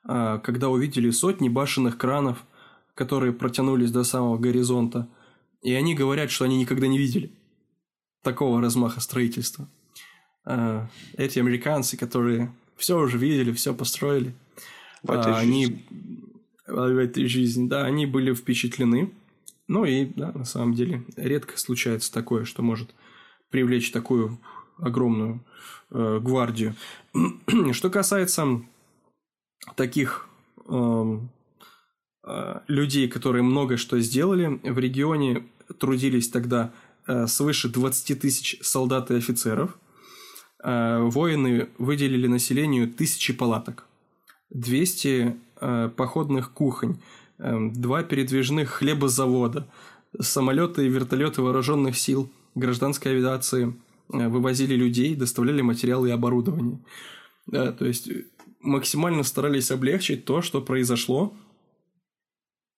[0.06, 2.45] а, когда увидели сотни башенных кранов,
[2.93, 5.08] которые протянулись до самого горизонта,
[5.62, 7.32] и они говорят, что они никогда не видели
[8.21, 9.67] такого размаха строительства.
[10.45, 14.34] А, эти американцы, которые все уже видели, все построили,
[15.03, 15.86] в этой они жизни.
[16.67, 19.12] в этой жизни, да, они были впечатлены.
[19.67, 22.93] Ну и, да, на самом деле, редко случается такое, что может
[23.49, 24.39] привлечь такую
[24.77, 25.43] огромную
[25.91, 26.75] э, гвардию.
[27.71, 28.62] Что касается
[29.75, 30.27] таких
[30.67, 31.19] э,
[32.25, 34.60] э, людей, которые много что сделали.
[34.63, 35.47] В регионе
[35.79, 36.73] трудились тогда
[37.08, 39.77] э, свыше 20 тысяч солдат и офицеров.
[40.63, 43.86] Э, воины выделили населению тысячи палаток,
[44.52, 46.99] 200 э, походных кухонь,
[47.38, 49.67] э, два передвижных хлебозавода,
[50.19, 53.73] самолеты и вертолеты вооруженных сил, гражданской авиации
[54.08, 56.80] вывозили людей, доставляли материалы и оборудование.
[57.47, 58.10] Да, то есть
[58.62, 61.34] максимально старались облегчить то, что произошло.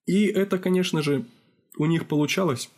[0.08, 1.26] И это, конечно же,
[1.78, 2.69] у них получалось.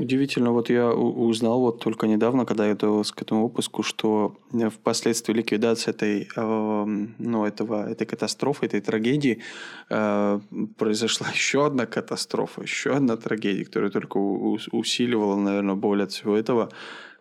[0.00, 4.34] Удивительно, вот я узнал вот только недавно, когда я готовился к этому выпуску, что
[4.70, 9.42] впоследствии ликвидации этой, эм, ну, этого, этой катастрофы, этой трагедии
[9.90, 10.40] э,
[10.78, 16.70] произошла еще одна катастрофа, еще одна трагедия, которая только усиливала, наверное, боль от всего этого.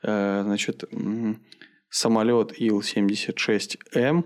[0.02, 0.86] Э, значит,
[1.90, 4.24] самолет Ил-76М,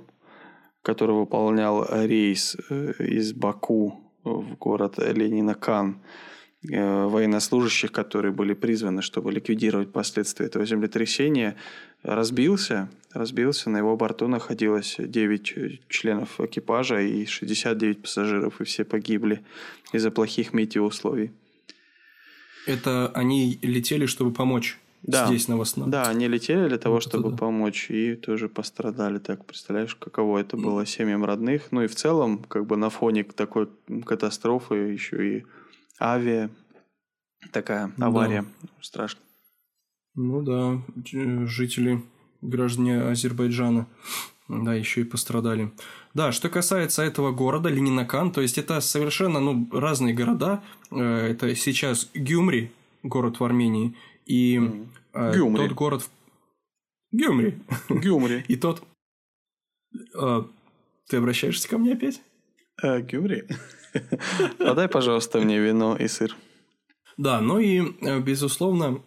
[0.83, 6.32] который выполнял рейс э, из Баку в город Ленинакан, э,
[6.63, 11.55] военнослужащих, которые были призваны, чтобы ликвидировать последствия этого землетрясения,
[12.03, 12.89] разбился.
[13.11, 13.69] Разбился.
[13.69, 19.41] На его борту находилось 9 членов экипажа и 69 пассажиров, и все погибли
[19.91, 21.31] из-за плохих метеоусловий.
[22.65, 25.27] Это они летели, чтобы помочь да.
[25.27, 25.91] здесь на Новостном.
[25.91, 27.37] Да, они летели для того, чтобы туда.
[27.37, 29.19] помочь, и тоже пострадали.
[29.19, 31.71] Так, представляешь, каково это было семьям родных.
[31.71, 33.67] Ну и в целом, как бы на фоне такой
[34.05, 35.45] катастрофы еще и
[35.99, 36.49] авиа,
[37.51, 38.69] такая авария да.
[38.81, 39.21] страшно.
[40.15, 40.81] Ну да,
[41.47, 42.03] жители,
[42.41, 43.87] граждане Азербайджана,
[44.47, 45.71] да, еще и пострадали.
[46.13, 50.61] Да, что касается этого города, Ленинакан, то есть это совершенно ну, разные города.
[50.91, 56.09] Э, это сейчас Гюмри, город в Армении, и э, тот город...
[57.11, 57.59] Гюмри.
[57.89, 58.43] Гюмри.
[58.47, 58.83] И тот...
[60.15, 60.43] Э,
[61.07, 62.21] ты обращаешься ко мне опять?
[62.81, 63.47] Гюмри.
[64.57, 66.35] Подай, пожалуйста, мне вино и сыр.
[67.17, 69.01] Да, ну и, э, безусловно,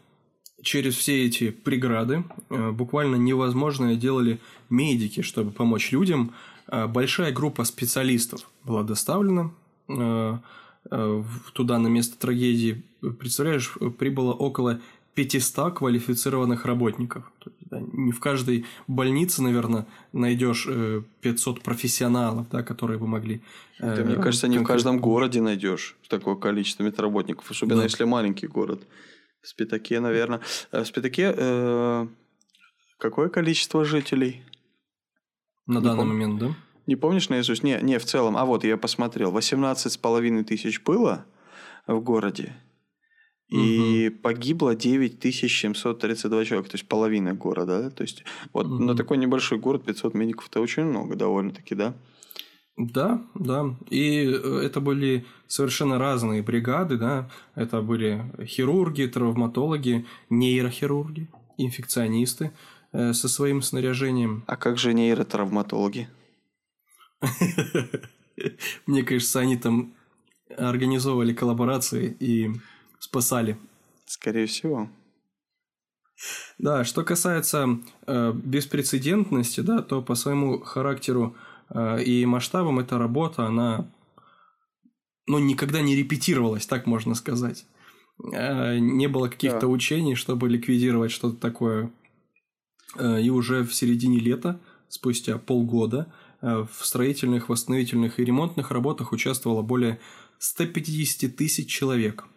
[0.63, 4.39] через все эти преграды э, буквально невозможное делали
[4.71, 6.35] медики, чтобы помочь людям.
[6.69, 9.53] Э, большая группа специалистов была доставлена
[11.53, 12.83] туда на место трагедии.
[13.01, 14.81] Представляешь, прибыло около
[15.17, 17.33] 500 квалифицированных работников.
[17.71, 20.69] да, не в каждой больнице, наверное, найдешь
[21.23, 23.41] 500 профессионалов, да, которые бы могли...
[23.81, 27.85] Да, мне кажется, не в каждом городе найдешь такое количество медработников, особенно да.
[27.85, 28.87] если маленький город.
[29.43, 30.41] В Спитаке, наверное.
[30.71, 32.07] В Спитаке э,
[32.99, 34.43] какое количество жителей?
[35.67, 36.09] На не данный пом...
[36.09, 36.55] момент, да?
[36.87, 37.63] Не помнишь наизусть?
[37.63, 38.37] Не, не, в целом.
[38.37, 39.31] А вот я посмотрел.
[39.31, 41.25] 18 с половиной тысяч было
[41.87, 42.55] в городе.
[43.49, 44.23] И угу.
[44.23, 47.83] погибло 9732 человека, то есть половина города.
[47.83, 47.91] Да?
[47.91, 48.83] То есть вот угу.
[48.83, 51.95] на такой небольшой город 500 медиков это очень много довольно-таки, да?
[52.77, 53.75] Да, да.
[53.89, 57.31] И э, это были совершенно разные бригады, да.
[57.55, 62.53] Это были хирурги, травматологи, нейрохирурги, инфекционисты
[62.93, 64.45] э, со своим снаряжением.
[64.47, 66.09] А как же нейротравматологи?
[68.87, 69.95] Мне кажется, они там
[70.57, 72.51] организовывали коллаборации и
[72.99, 73.59] спасали.
[74.07, 74.89] Скорее всего.
[76.59, 81.37] Да, что касается э, беспрецедентности, да, то по своему характеру
[81.69, 83.91] э, и масштабам эта работа, она
[85.27, 87.67] ну, никогда не репетировалась, так можно сказать.
[88.33, 89.67] Э, не было каких-то да.
[89.67, 91.93] учений, чтобы ликвидировать что-то такое.
[92.97, 99.13] Э, и уже в середине лета, спустя полгода, э, в строительных, восстановительных и ремонтных работах
[99.13, 100.01] участвовало более
[100.39, 102.25] 150 тысяч человек–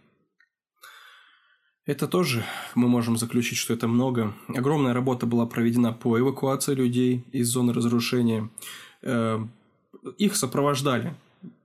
[1.89, 4.36] это тоже мы можем заключить, что это много.
[4.47, 8.47] Огромная работа была проведена по эвакуации людей из зоны разрушения.
[9.02, 9.43] Э,
[10.19, 11.15] их сопровождали,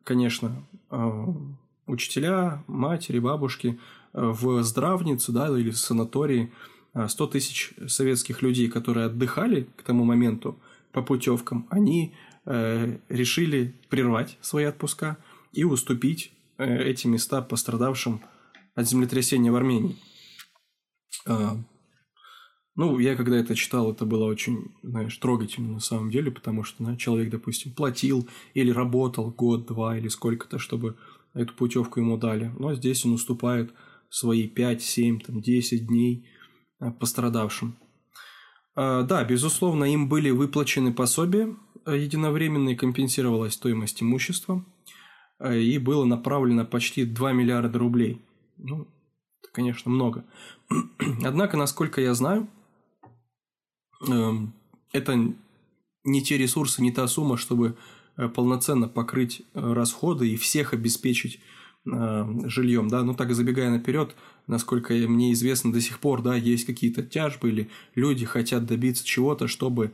[0.02, 1.24] конечно, э,
[1.87, 3.78] учителя, матери, бабушки
[4.14, 6.50] э, в здравнице да, или в санатории.
[7.06, 10.56] 100 тысяч советских людей, которые отдыхали к тому моменту
[10.92, 12.14] по путевкам, они
[12.46, 15.16] решили прервать свои отпуска
[15.52, 18.20] и уступить эти места пострадавшим
[18.76, 19.96] от землетрясения в Армении.
[21.27, 21.59] А,
[22.77, 26.85] ну, я когда это читал, это было очень, знаешь, трогательно на самом деле, потому что
[26.85, 30.96] да, человек, допустим, платил или работал год, два или сколько-то, чтобы
[31.35, 32.53] эту путевку ему дали.
[32.59, 33.72] Но здесь он уступает
[34.11, 36.29] свои 5, 7, там, 10 дней
[36.81, 37.77] а, пострадавшим.
[38.74, 44.64] А, да, безусловно, им были выплачены пособия, единовременно и компенсировалась стоимость имущества,
[45.44, 48.22] и было направлено почти 2 миллиарда рублей.
[48.57, 48.88] Ну,
[49.44, 50.24] это, конечно, много.
[51.24, 52.48] Однако, насколько я знаю,
[54.09, 54.52] эм,
[54.92, 55.35] это
[56.04, 57.76] не те ресурсы, не та сумма, чтобы
[58.16, 61.40] э, полноценно покрыть э, расходы и всех обеспечить
[61.87, 64.14] эм, жильем, да, ну так забегая наперед,
[64.46, 69.48] насколько мне известно до сих пор, да, есть какие-то тяжбы или люди хотят добиться чего-то,
[69.48, 69.92] чтобы,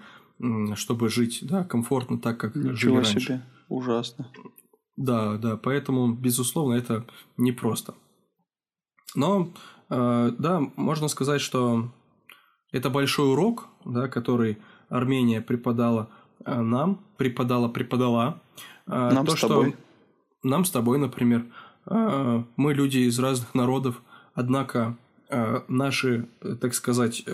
[0.74, 3.20] чтобы жить, да, комфортно так, как Ничего жили раньше.
[3.20, 4.30] себе, ужасно.
[4.96, 7.94] Да, да, поэтому, безусловно, это непросто.
[9.14, 9.50] Но
[9.90, 11.90] Э, да, можно сказать, что
[12.72, 16.08] это большой урок, да, который Армения преподала
[16.44, 18.40] э, нам, преподала, преподала.
[18.86, 19.70] Э, нам То, с тобой.
[19.70, 21.46] Что нам с тобой, например.
[21.86, 24.02] Мы люди из разных народов,
[24.34, 24.96] однако
[25.66, 26.28] наши,
[26.60, 27.24] так сказать,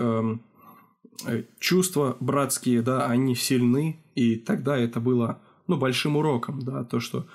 [1.58, 7.26] чувства братские, да, они сильны, и тогда это было, ну, большим уроком, да, то, что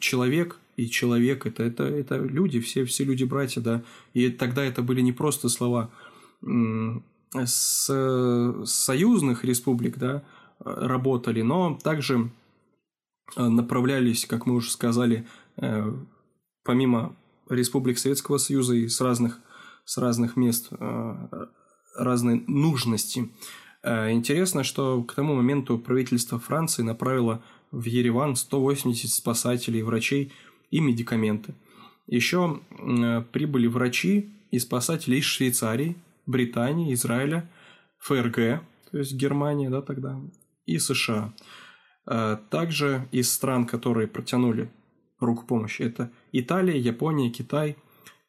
[0.00, 3.82] человек и человек это, это, это люди, все, все люди братья, да.
[4.14, 5.90] И тогда это были не просто слова
[7.34, 10.22] с союзных республик, да,
[10.60, 12.30] работали, но также
[13.36, 15.92] э, направлялись, как мы уже сказали, э,
[16.64, 17.16] помимо
[17.50, 19.40] республик Советского Союза и с разных,
[19.84, 21.46] с разных мест э,
[21.96, 23.30] разной нужности.
[23.84, 30.32] Интересно, что к тому моменту правительство Франции направило в Ереван 180 спасателей врачей
[30.70, 31.54] и медикаменты.
[32.06, 37.50] Еще э, прибыли врачи и спасатели из Швейцарии, Британии, Израиля,
[37.98, 40.18] ФРГ, то есть Германия, да, тогда,
[40.64, 41.34] и США.
[42.06, 44.70] Э, также из стран, которые протянули
[45.20, 47.76] руку помощи, это Италия, Япония, Китай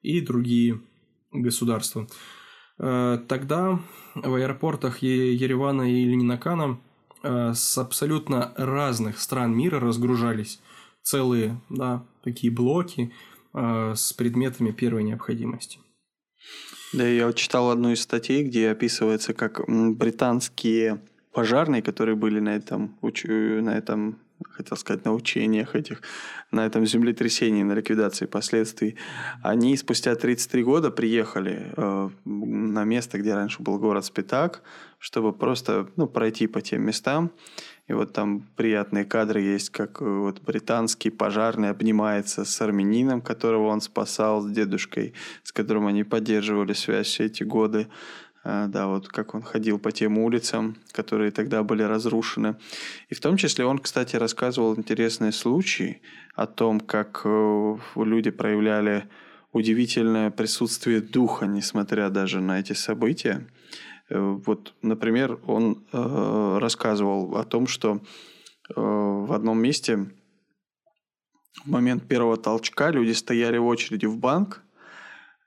[0.02, 0.82] и другие
[1.32, 2.08] государства.
[2.80, 3.80] Э, тогда
[4.15, 6.80] в аэропортах Еревана и Ленинакана
[7.21, 10.62] с абсолютно разных стран мира разгружались
[11.03, 13.12] целые да, такие блоки
[13.53, 15.79] э, с предметами первой необходимости.
[16.93, 22.97] Да, я читал одну из статей, где описывается, как британские пожарные, которые были на этом,
[23.02, 24.19] на этом
[24.52, 26.02] хотел сказать, на учениях этих,
[26.52, 28.95] на этом землетрясении, на ликвидации последствий,
[29.43, 34.62] они спустя 33 года приехали э, на место, где раньше был город Спитак,
[34.97, 37.31] чтобы просто ну, пройти по тем местам
[37.90, 43.67] И вот там приятные кадры есть, как э, вот британский пожарный обнимается с армянином, которого
[43.67, 45.13] он спасал, с дедушкой,
[45.44, 47.87] с которым они поддерживали связь все эти годы.
[48.44, 52.58] А, да, вот как он ходил по тем улицам, которые тогда были разрушены.
[53.10, 56.04] И в том числе он, кстати, рассказывал интересные случаи
[56.35, 59.10] о том, как э, люди проявляли
[59.52, 63.48] удивительное присутствие духа, несмотря даже на эти события.
[64.10, 67.99] Э, вот, например, он э, рассказывал о том, что
[68.69, 70.10] э, в одном месте
[71.65, 74.63] в момент первого толчка люди стояли в очереди в банк,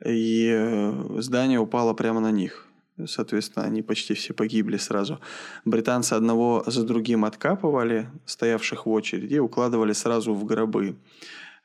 [0.04, 2.66] и здание упало прямо на них.
[3.06, 5.20] Соответственно, они почти все погибли сразу.
[5.64, 10.96] Британцы одного за другим откапывали, стоявших в очереди, и укладывали сразу в гробы.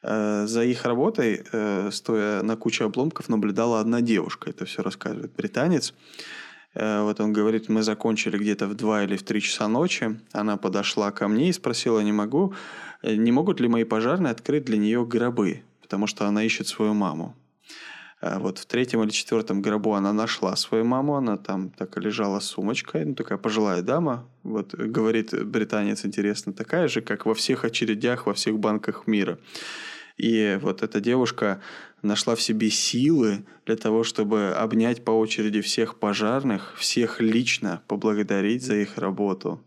[0.04, 1.44] За их работой,
[1.92, 4.52] стоя на куче обломков, наблюдала одна девушка.
[4.52, 5.96] Это все рассказывает британец.
[6.78, 10.20] Э, вот он говорит, мы закончили где-то в 2 или в 3 часа ночи.
[10.32, 12.54] Она подошла ко мне и спросила, не могу,
[13.04, 17.36] не могут ли мои пожарные открыть для нее гробы, потому что она ищет свою маму.
[18.22, 22.46] Вот в третьем или четвертом гробу она нашла свою маму, она там так лежала с
[22.46, 28.26] сумочкой, ну такая пожилая дама, вот говорит британец, интересно, такая же, как во всех очередях,
[28.26, 29.38] во всех банках мира.
[30.18, 31.62] И вот эта девушка
[32.02, 38.64] нашла в себе силы для того, чтобы обнять по очереди всех пожарных, всех лично поблагодарить
[38.64, 39.64] за их работу.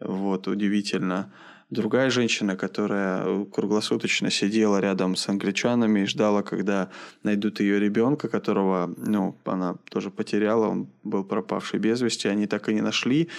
[0.00, 1.32] Вот, удивительно.
[1.70, 6.90] Другая женщина, которая круглосуточно сидела рядом с англичанами и ждала, когда
[7.22, 12.68] найдут ее ребенка, которого, ну, она тоже потеряла, он был пропавший без вести, они так
[12.68, 13.30] и не нашли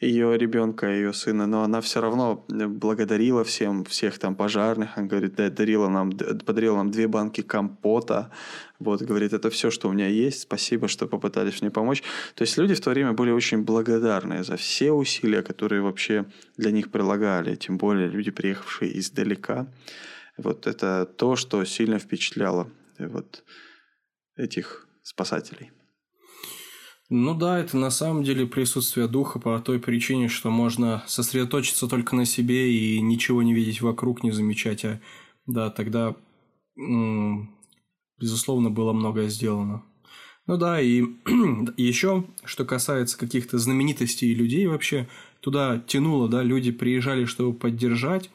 [0.00, 5.08] ее ребенка, ее сына, но она все равно э, благодарила всем, всех там пожарных, она
[5.08, 8.30] говорит, да, дарила нам, подарила нам две банки компота,
[8.78, 12.04] вот, говорит, это все, что у меня есть, спасибо, что попытались мне помочь.
[12.36, 16.26] То есть люди в то время были очень благодарны за все усилия, которые вообще
[16.56, 19.66] для них прилагали, тем более люди, приехавшие издалека.
[20.36, 23.42] Вот это то, что сильно впечатляло э, вот
[24.36, 25.72] этих спасателей.
[27.10, 32.14] Ну да, это на самом деле присутствие духа по той причине, что можно сосредоточиться только
[32.14, 35.00] на себе и ничего не видеть вокруг, не замечать, а
[35.46, 36.16] да, тогда,
[36.76, 39.82] безусловно, было многое сделано.
[40.46, 41.02] Ну да, и
[41.78, 45.08] еще, что касается каких-то знаменитостей и людей вообще,
[45.40, 48.28] туда тянуло, да, люди приезжали, чтобы поддержать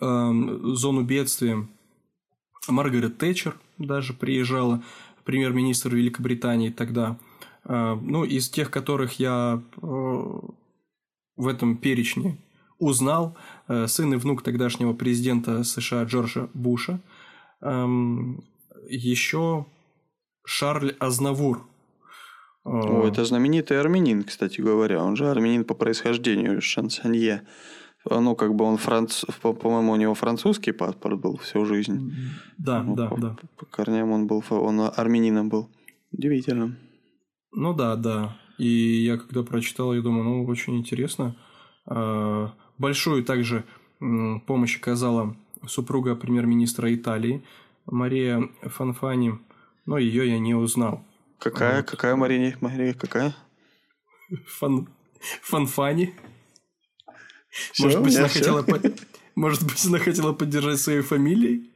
[0.00, 1.66] э, зону бедствия.
[2.68, 4.84] Маргарет Тэтчер даже приезжала,
[5.24, 7.18] премьер-министр Великобритании тогда–
[7.72, 9.86] ну, из тех, которых я э,
[11.36, 12.38] в этом перечне
[12.78, 13.36] узнал,
[13.68, 17.00] э, сын и внук тогдашнего президента США Джорджа Буша,
[17.60, 18.42] эм,
[18.88, 19.66] еще
[20.44, 21.66] Шарль Азнавур.
[22.64, 25.02] О, это знаменитый армянин, кстати говоря.
[25.02, 27.46] Он же армянин по происхождению, шансонье.
[28.04, 29.24] Ну, как бы он франц...
[29.42, 32.12] По-моему, у него французский паспорт был всю жизнь.
[32.58, 33.36] Да, ну, да, по, да.
[33.56, 35.68] По корням он был, он армянином был.
[36.12, 36.76] Удивительно.
[37.52, 38.36] Ну да, да.
[38.58, 38.66] И
[39.04, 41.36] я когда прочитал, я думаю, ну, очень интересно.
[41.86, 43.64] А, большую также
[43.98, 45.36] помощь оказала
[45.66, 47.44] супруга премьер-министра Италии
[47.86, 49.38] Мария Фанфани,
[49.86, 51.04] но ее я не узнал.
[51.38, 51.78] Какая?
[51.78, 51.90] Вот.
[51.90, 52.56] Какая Мария?
[52.60, 53.34] Мария какая?
[54.46, 54.88] Фан...
[55.42, 56.14] Фанфани.
[57.50, 58.66] Все, Может быть, она хотела...
[59.34, 61.69] Может быть, она хотела поддержать своей фамилией?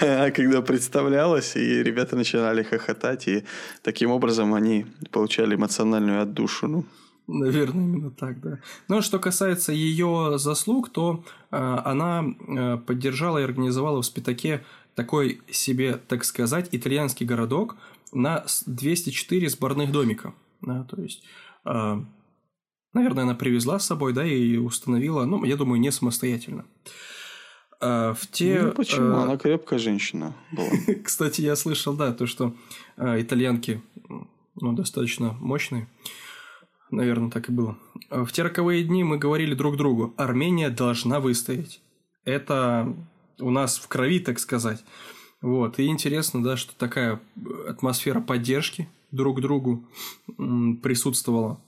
[0.00, 3.44] А когда представлялось, и ребята начинали хохотать, и
[3.82, 6.84] таким образом они получали эмоциональную отдушину.
[7.26, 8.58] Наверное, именно так, да.
[8.88, 14.62] Но что касается ее заслуг, то э, она э, поддержала и организовала в Спитаке
[14.94, 17.76] такой себе, так сказать, итальянский городок
[18.12, 20.34] на 204 сборных домика.
[20.60, 21.22] Да, то есть,
[21.64, 21.96] э,
[22.92, 26.66] наверное, она привезла с собой, да, и установила, ну, я думаю, не самостоятельно.
[26.66, 26.90] А,
[27.80, 28.62] в те...
[28.62, 29.16] Ну, почему?
[29.16, 30.68] Она крепкая женщина была.
[31.04, 32.54] Кстати, я слышал, да, то, что
[32.96, 33.82] а, итальянки
[34.56, 35.88] ну, достаточно мощные.
[36.90, 37.76] Наверное, так и было.
[38.10, 41.80] В те роковые дни мы говорили друг другу, Армения должна выстоять.
[42.24, 42.94] Это
[43.40, 44.84] у нас в крови, так сказать.
[45.40, 45.78] Вот.
[45.78, 47.20] И интересно, да, что такая
[47.68, 49.84] атмосфера поддержки друг другу
[50.82, 51.60] присутствовала.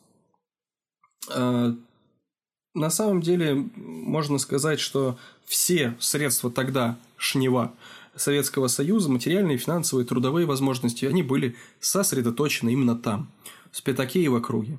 [2.77, 7.73] На самом деле, можно сказать, что все средства тогда шнева
[8.15, 13.31] Советского Союза, материальные, финансовые, трудовые возможности, они были сосредоточены именно там,
[13.73, 14.79] в Спитаке и в округе.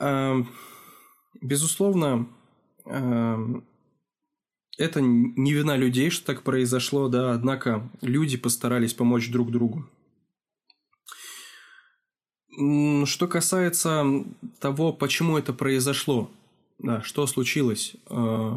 [0.00, 0.48] Эм,
[1.40, 2.26] безусловно,
[2.86, 3.62] эм,
[4.76, 9.88] это не вина людей, что так произошло, да, однако люди постарались помочь друг другу.
[13.06, 14.24] Что касается
[14.58, 16.32] того, почему это произошло,
[16.82, 17.94] Да, что случилось?
[18.08, 18.52] Э,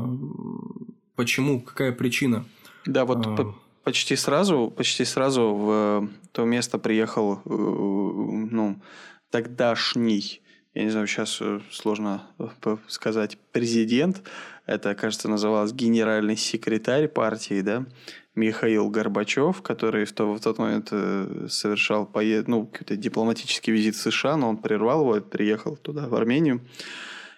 [1.16, 1.62] почему?
[1.62, 2.46] Какая причина?
[2.86, 3.54] Да, вот а...
[3.84, 8.82] почти сразу, почти сразу в то место приехал, э, ну,
[9.30, 10.42] тогдашний,
[10.74, 12.24] я не знаю, сейчас э, сложно
[12.88, 14.24] сказать, президент,
[14.66, 17.86] это, кажется, называлось генеральный секретарь партии, да,
[18.36, 20.90] Михаил Горбачев, который в, то, в тот момент
[21.52, 22.48] совершал поед...
[22.48, 26.62] ну, дипломатический визит в США, но он прервал его, приехал туда, в Армению.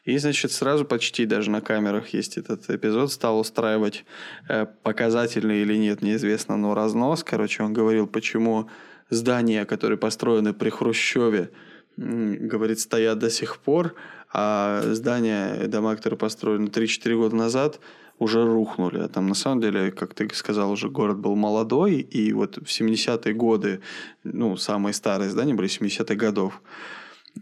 [0.06, 4.06] И, значит, сразу почти даже на камерах есть этот эпизод, стал устраивать
[4.48, 7.24] э, показательный или нет, неизвестно, но разнос.
[7.24, 8.70] Короче, он говорил, почему
[9.10, 11.50] здания, которые построены при Хрущеве,
[11.98, 13.96] говорит, стоят до сих пор,
[14.32, 17.80] а здания, дома, которые построены 3-4 года назад,
[18.20, 19.00] уже рухнули.
[19.00, 22.68] А там, на самом деле, как ты сказал, уже город был молодой, и вот в
[22.68, 23.82] 70-е годы,
[24.24, 26.62] ну, самые старые здания были 70-х годов,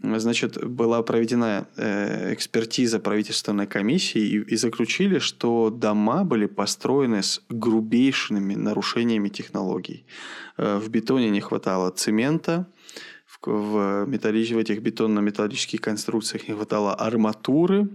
[0.02, 8.54] значит, была проведена э, экспертиза правительственной комиссии и, заключили, что дома были построены с грубейшими
[8.54, 10.06] нарушениями технологий.
[10.56, 12.66] Э, в бетоне не хватало цемента,
[13.26, 14.50] в, в, металлич...
[14.50, 17.88] в этих бетонно-металлических конструкциях не хватало арматуры.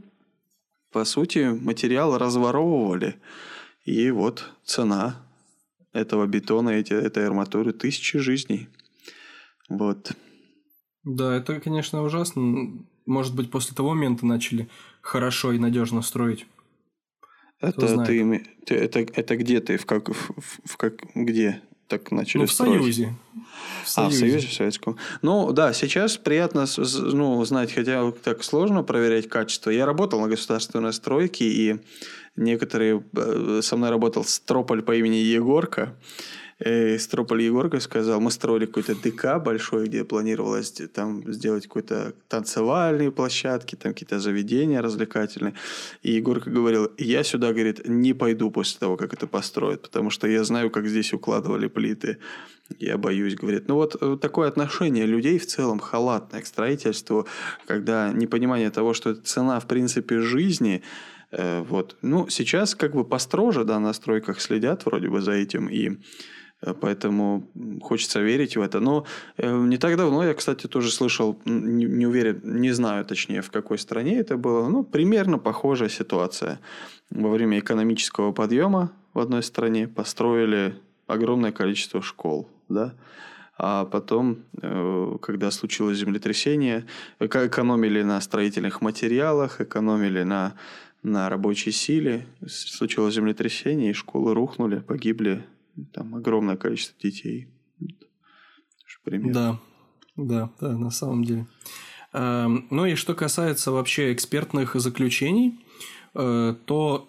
[0.91, 3.15] По сути, материал разворовывали.
[3.85, 5.15] И вот цена
[5.93, 8.69] этого бетона, эти, этой арматуры– тысячи жизней.
[9.69, 10.11] Вот.
[11.09, 12.71] Да, это, конечно, ужасно.
[13.07, 14.69] Может быть, после того момента начали
[15.01, 16.45] хорошо и надежно строить.
[17.59, 19.77] Это ты, ты это, это где ты?
[19.77, 20.31] В как, в,
[20.65, 22.81] в как где так начали ну, в строить?
[22.81, 23.15] Союзе.
[23.83, 24.07] В Союзе.
[24.07, 24.97] А, в Союзе Советском.
[25.23, 29.71] Ну, да, сейчас приятно ну, знать, хотя так сложно проверять качество.
[29.71, 31.79] Я работал на государственной стройке, и
[32.35, 33.03] некоторые...
[33.13, 35.95] Э, со мной работал Строполь по имени Егорка
[36.97, 43.75] Строполь Егорка сказал, мы строили какой-то ДК большой, где планировалось там сделать какой-то танцевальные площадки,
[43.75, 45.53] там какие-то заведения развлекательные.
[46.03, 50.27] И Егорка говорил, я сюда, говорит, не пойду после того, как это построят, потому что
[50.27, 52.17] я знаю, как здесь укладывали плиты.
[52.77, 53.69] Я боюсь, говорит.
[53.69, 57.25] Ну вот э, такое отношение людей в целом халатное к строительству,
[57.67, 60.83] когда непонимание того, что цена, в принципе, жизни,
[61.31, 61.95] э, вот.
[62.01, 66.38] Ну, сейчас как бы построже, да, на стройках следят вроде бы за этим, и Э,
[66.81, 67.47] поэтому
[67.81, 68.79] хочется верить в это.
[68.79, 69.05] Но
[69.37, 73.51] э, не так давно я, кстати, тоже слышал, не, не уверен, не знаю точнее, в
[73.51, 76.59] какой стране это было, но примерно похожая ситуация.
[77.09, 80.75] Во время экономического подъема в одной стране построили
[81.07, 82.93] огромное количество школ, да,
[83.57, 86.85] а потом, э, когда случилось землетрясение,
[87.19, 90.53] экономили на строительных материалах, экономили на,
[91.03, 95.43] на рабочей силе, случилось землетрясение, и школы рухнули, погибли
[95.85, 97.47] там огромное количество детей.
[99.03, 99.33] Пример.
[99.33, 99.59] Да,
[100.15, 101.47] да, да, на самом деле.
[102.13, 105.59] Эм, ну и что касается вообще экспертных заключений,
[106.13, 107.07] э, то,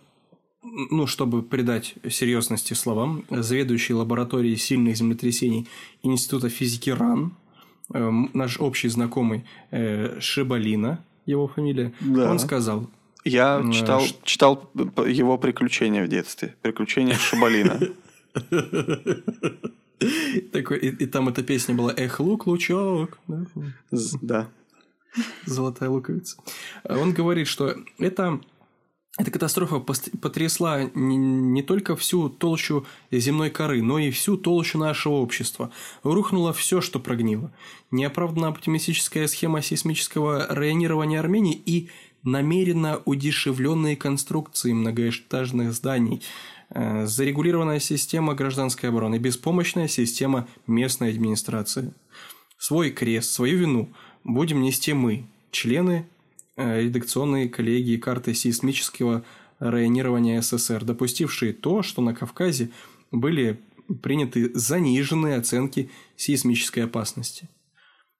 [0.62, 5.68] ну, чтобы придать серьезности словам, заведующий лабораторией сильных землетрясений
[6.02, 7.34] Института физики РАН,
[7.92, 12.30] э, наш общий знакомый э, Шибалина, его фамилия, да.
[12.30, 12.88] он сказал,
[13.24, 14.70] я читал, читал
[15.06, 16.54] его приключения в детстве.
[16.62, 17.78] Приключения Шабалина.
[20.52, 23.18] Такой, и, и там эта песня была «Эх, лук, лучок».
[24.22, 24.48] Да.
[25.44, 26.36] Золотая луковица.
[26.84, 28.40] Он говорит, что это
[29.18, 35.14] эта катастрофа потрясла не, не только всю толщу земной коры, но и всю толщу нашего
[35.14, 35.72] общества.
[36.04, 37.52] Рухнуло все, что прогнило.
[37.90, 41.90] Неоправданно оптимистическая схема сейсмического районирования Армении и
[42.22, 46.22] намеренно удешевленные конструкции многоэтажных зданий–
[46.72, 51.92] Э, зарегулированная система гражданской обороны, беспомощная система местной администрации.
[52.58, 53.88] Свой крест, свою вину
[54.22, 56.06] будем нести мы, члены
[56.56, 59.24] э, редакционной коллегии карты сейсмического
[59.58, 62.70] районирования СССР, допустившие то, что на Кавказе
[63.10, 63.60] были
[64.00, 67.48] приняты заниженные оценки сейсмической опасности.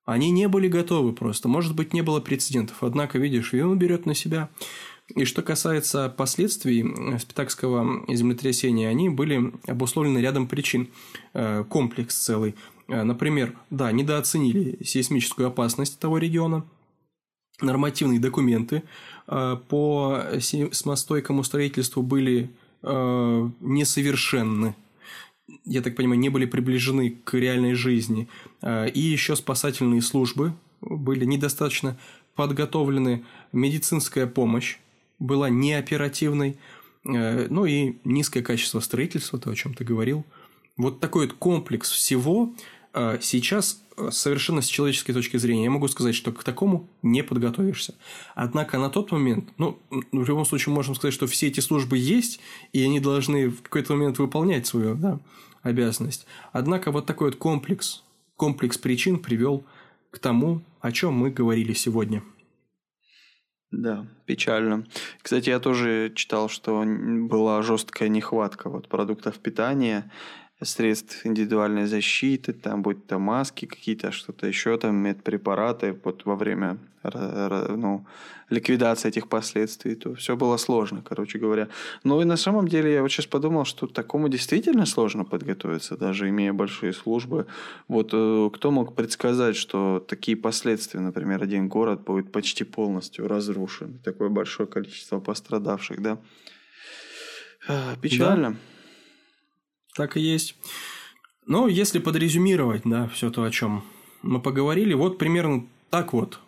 [0.05, 4.15] Они не были готовы просто, может быть, не было прецедентов, однако, видишь, вину берет на
[4.15, 4.51] себя
[5.17, 10.89] и что касается последствий спитакского землетрясения, они были обусловлены рядом причин.
[11.35, 12.55] Э, комплекс целый.
[12.89, 16.65] Э, например, да, недооценили сейсмическую опасность того региона,
[17.61, 18.85] нормативные документы
[19.27, 22.51] э, по сейсмостойкому строительству были
[22.83, 24.75] несовершенны,
[25.65, 28.29] я так понимаю, не были приближены к реальной жизни.
[28.63, 31.97] И еще спасательные службы были недостаточно
[32.35, 34.79] подготовлены, медицинская помощь
[35.19, 36.57] была неоперативной,
[37.05, 40.25] э, ну и низкое качество строительства, то, о чем ты говорил.
[40.77, 42.55] Вот такой вот комплекс всего
[43.21, 47.95] сейчас э, совершенно с человеческой точки зрения я могу сказать, что к такому не подготовишься.
[48.35, 52.41] Однако на тот момент, ну, в любом случае можем сказать, что все эти службы есть,
[52.73, 55.21] и они должны в какой-то момент выполнять свою да,
[55.63, 56.27] обязанность.
[56.53, 58.03] Однако вот такой вот комплекс,
[58.37, 59.65] комплекс причин привел
[60.11, 62.23] к тому, о чем мы говорили сегодня.
[63.71, 64.85] Да, печально.
[65.23, 70.11] Кстати, я тоже читал, что была жесткая нехватка вот продуктов питания
[70.63, 76.79] средств индивидуальной защиты, там будь то маски какие-то, что-то еще, там медпрепараты вот во время
[77.03, 78.05] ну,
[78.51, 81.69] ликвидации этих последствий, то все было сложно, короче говоря.
[82.05, 86.29] Но и на самом деле я вот сейчас подумал, что такому действительно сложно подготовиться, даже
[86.29, 87.47] имея большие службы.
[87.89, 93.99] Вот э, кто мог предсказать, что такие последствия, например, один город будет почти полностью разрушен,
[94.05, 96.19] такое большое количество пострадавших, да?
[97.67, 98.51] А, печально.
[98.51, 98.57] Да.
[99.97, 100.57] Так и есть.
[101.47, 103.85] Но если подрезюмировать, да, все то, о чем
[104.23, 106.39] мы поговорили, вот примерно так вот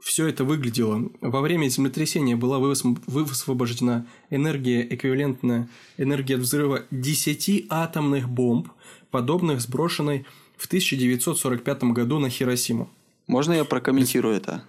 [0.00, 1.10] все это выглядело.
[1.20, 8.68] Во время землетрясения была высвобождена энергия, эквивалентная энергии от взрыва 10 атомных бомб,
[9.10, 10.24] подобных сброшенной
[10.56, 12.88] в 1945 году на Хиросиму.
[13.26, 14.62] Можно я прокомментирую это?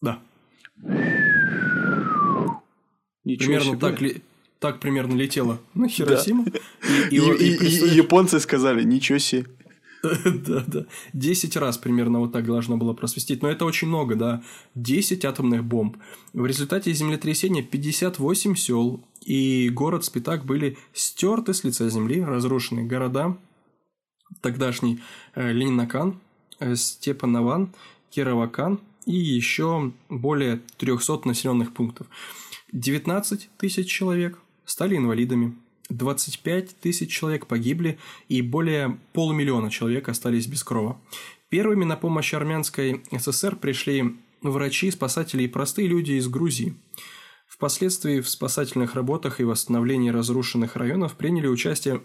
[0.00, 0.20] Да.
[3.24, 3.78] Ничего Примерно себе.
[3.78, 4.22] так ли
[4.58, 6.46] так примерно летела на Хиросиму.
[7.10, 9.46] И, японцы сказали, ничего себе.
[10.24, 10.86] Да, да.
[11.12, 13.42] Десять раз примерно вот так должно было просвистеть.
[13.42, 14.42] Но это очень много, да.
[14.74, 15.96] Десять атомных бомб.
[16.32, 23.36] В результате землетрясения 58 сел и город Спитак были стерты с лица земли, разрушены города.
[24.40, 25.00] Тогдашний
[25.34, 26.20] э, Ленинакан,
[26.60, 27.72] э, Степанован,
[28.10, 32.06] Кировакан и еще более 300 населенных пунктов.
[32.72, 34.38] 19 тысяч человек
[34.68, 35.56] стали инвалидами,
[35.88, 37.98] 25 тысяч человек погибли
[38.28, 41.00] и более полумиллиона человек остались без крова.
[41.48, 46.74] Первыми на помощь армянской ССР пришли врачи, спасатели и простые люди из Грузии.
[47.46, 52.02] Впоследствии в спасательных работах и восстановлении разрушенных районов приняли участие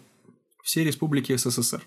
[0.64, 1.84] все республики СССР,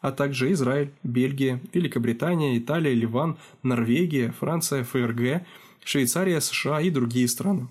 [0.00, 5.46] а также Израиль, Бельгия, Великобритания, Италия, Ливан, Норвегия, Франция, ФРГ,
[5.84, 7.68] Швейцария, США и другие страны.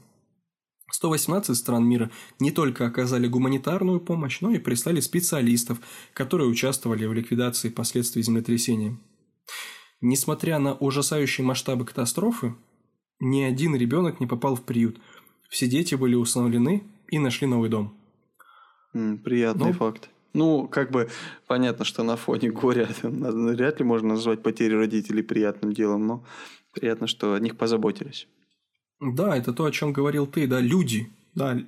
[0.92, 5.80] 118 стран мира не только оказали гуманитарную помощь, но и прислали специалистов,
[6.14, 8.98] которые участвовали в ликвидации последствий землетрясения.
[10.02, 12.56] Несмотря на ужасающие масштабы катастрофы,
[13.20, 15.00] ни один ребенок не попал в приют.
[15.50, 17.98] Все дети были усыновлены и нашли новый дом.
[18.94, 19.74] приятный но...
[19.74, 20.10] факт.
[20.34, 21.10] Ну, как бы
[21.48, 26.26] понятно, что на фоне горя вряд ли можно назвать потерю родителей приятным делом, но
[26.74, 28.28] приятно, что о них позаботились.
[29.00, 31.60] Да, это то, о чем говорил ты, да, люди, да,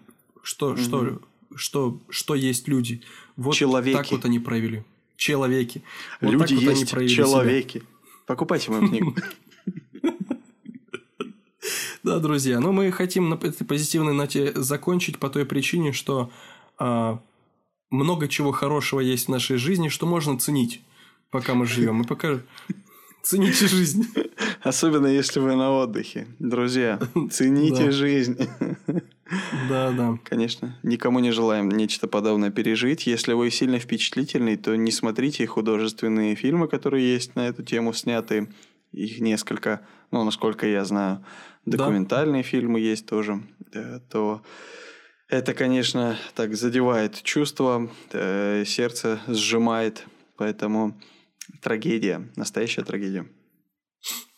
[0.43, 0.77] что, угу.
[0.77, 1.21] что,
[1.55, 3.01] что, что есть люди.
[3.35, 3.95] Вот Человеки.
[3.95, 4.85] так вот они проявили.
[5.17, 5.83] Человеки.
[6.21, 7.79] Вот люди вот есть они человеки.
[7.79, 7.87] Себя.
[8.25, 9.15] Покупайте мою книгу.
[12.03, 16.31] Да, друзья, но мы хотим на этой позитивной ноте закончить по той причине, что
[16.77, 17.19] а,
[17.89, 20.81] много чего хорошего есть в нашей жизни, что можно ценить,
[21.31, 22.03] пока мы живем.
[22.03, 22.39] И пока
[23.27, 24.07] Цените жизнь.
[24.67, 26.27] Особенно если вы на отдыхе.
[26.39, 26.99] Друзья,
[27.31, 28.37] цените жизнь.
[29.67, 30.17] Да, да.
[30.23, 33.07] Конечно, никому не желаем нечто подобное пережить.
[33.07, 38.47] Если вы сильно впечатлительный, то не смотрите художественные фильмы, которые есть на эту тему сняты.
[38.93, 41.25] Их несколько, ну, насколько я знаю.
[41.65, 42.47] Документальные да.
[42.47, 43.43] фильмы есть тоже.
[43.73, 44.41] Да, то
[45.27, 50.05] это, конечно, так задевает чувства, э, сердце сжимает.
[50.37, 50.95] Поэтому
[51.61, 53.25] Трагедия, настоящая трагедия.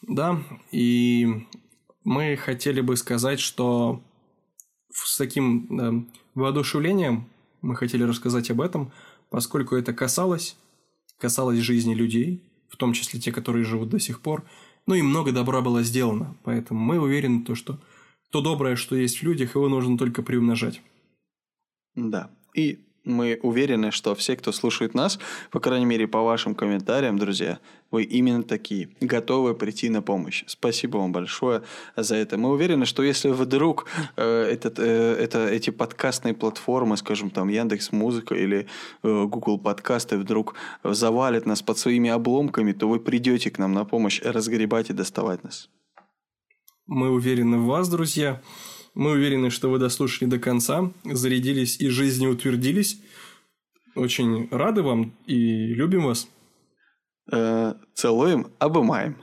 [0.02, 0.42] Да,
[0.72, 1.48] и
[2.04, 4.02] мы хотели бы сказать, что
[4.92, 5.94] с таким да,
[6.36, 7.30] воодушевлением
[7.62, 8.92] мы хотели рассказать об этом,
[9.30, 10.58] поскольку это касалось,
[11.18, 14.46] касалось жизни людей, в том числе те, которые живут до сих пор,
[14.88, 17.80] ну и много добра было сделано, поэтому мы уверены, то, что
[18.32, 20.82] то доброе, что есть в людях, его нужно только приумножать.
[21.96, 25.20] Да, и мы уверены, что все, кто слушает нас,
[25.52, 27.60] по крайней мере, по вашим комментариям, друзья,
[27.92, 30.44] вы именно такие, готовы прийти на помощь.
[30.48, 31.64] Спасибо вам большое
[31.96, 32.38] за это.
[32.38, 37.92] Мы уверены, что если вдруг э, этот, э, это, эти подкастные платформы, скажем, там Яндекс
[37.92, 38.68] Музыка или
[39.04, 43.86] э, Google подкасты вдруг завалят нас под своими обломками, то вы придете к нам на
[43.86, 45.70] помощь разгребать и доставать нас.
[46.86, 48.42] Мы уверены в вас, друзья.
[49.00, 53.00] Мы уверены, что вы дослушали до конца, зарядились и жизнью утвердились.
[53.96, 56.28] Очень рады вам и любим вас.
[57.32, 59.16] Э, целуем, обымаем.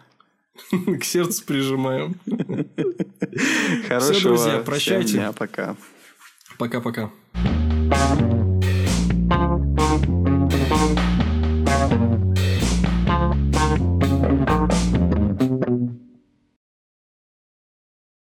[0.70, 2.18] К сердцу прижимаем.
[3.86, 5.12] Хорошего Все, друзья, прощайте.
[5.12, 5.76] Дня, пока.
[6.56, 7.10] Пока-пока.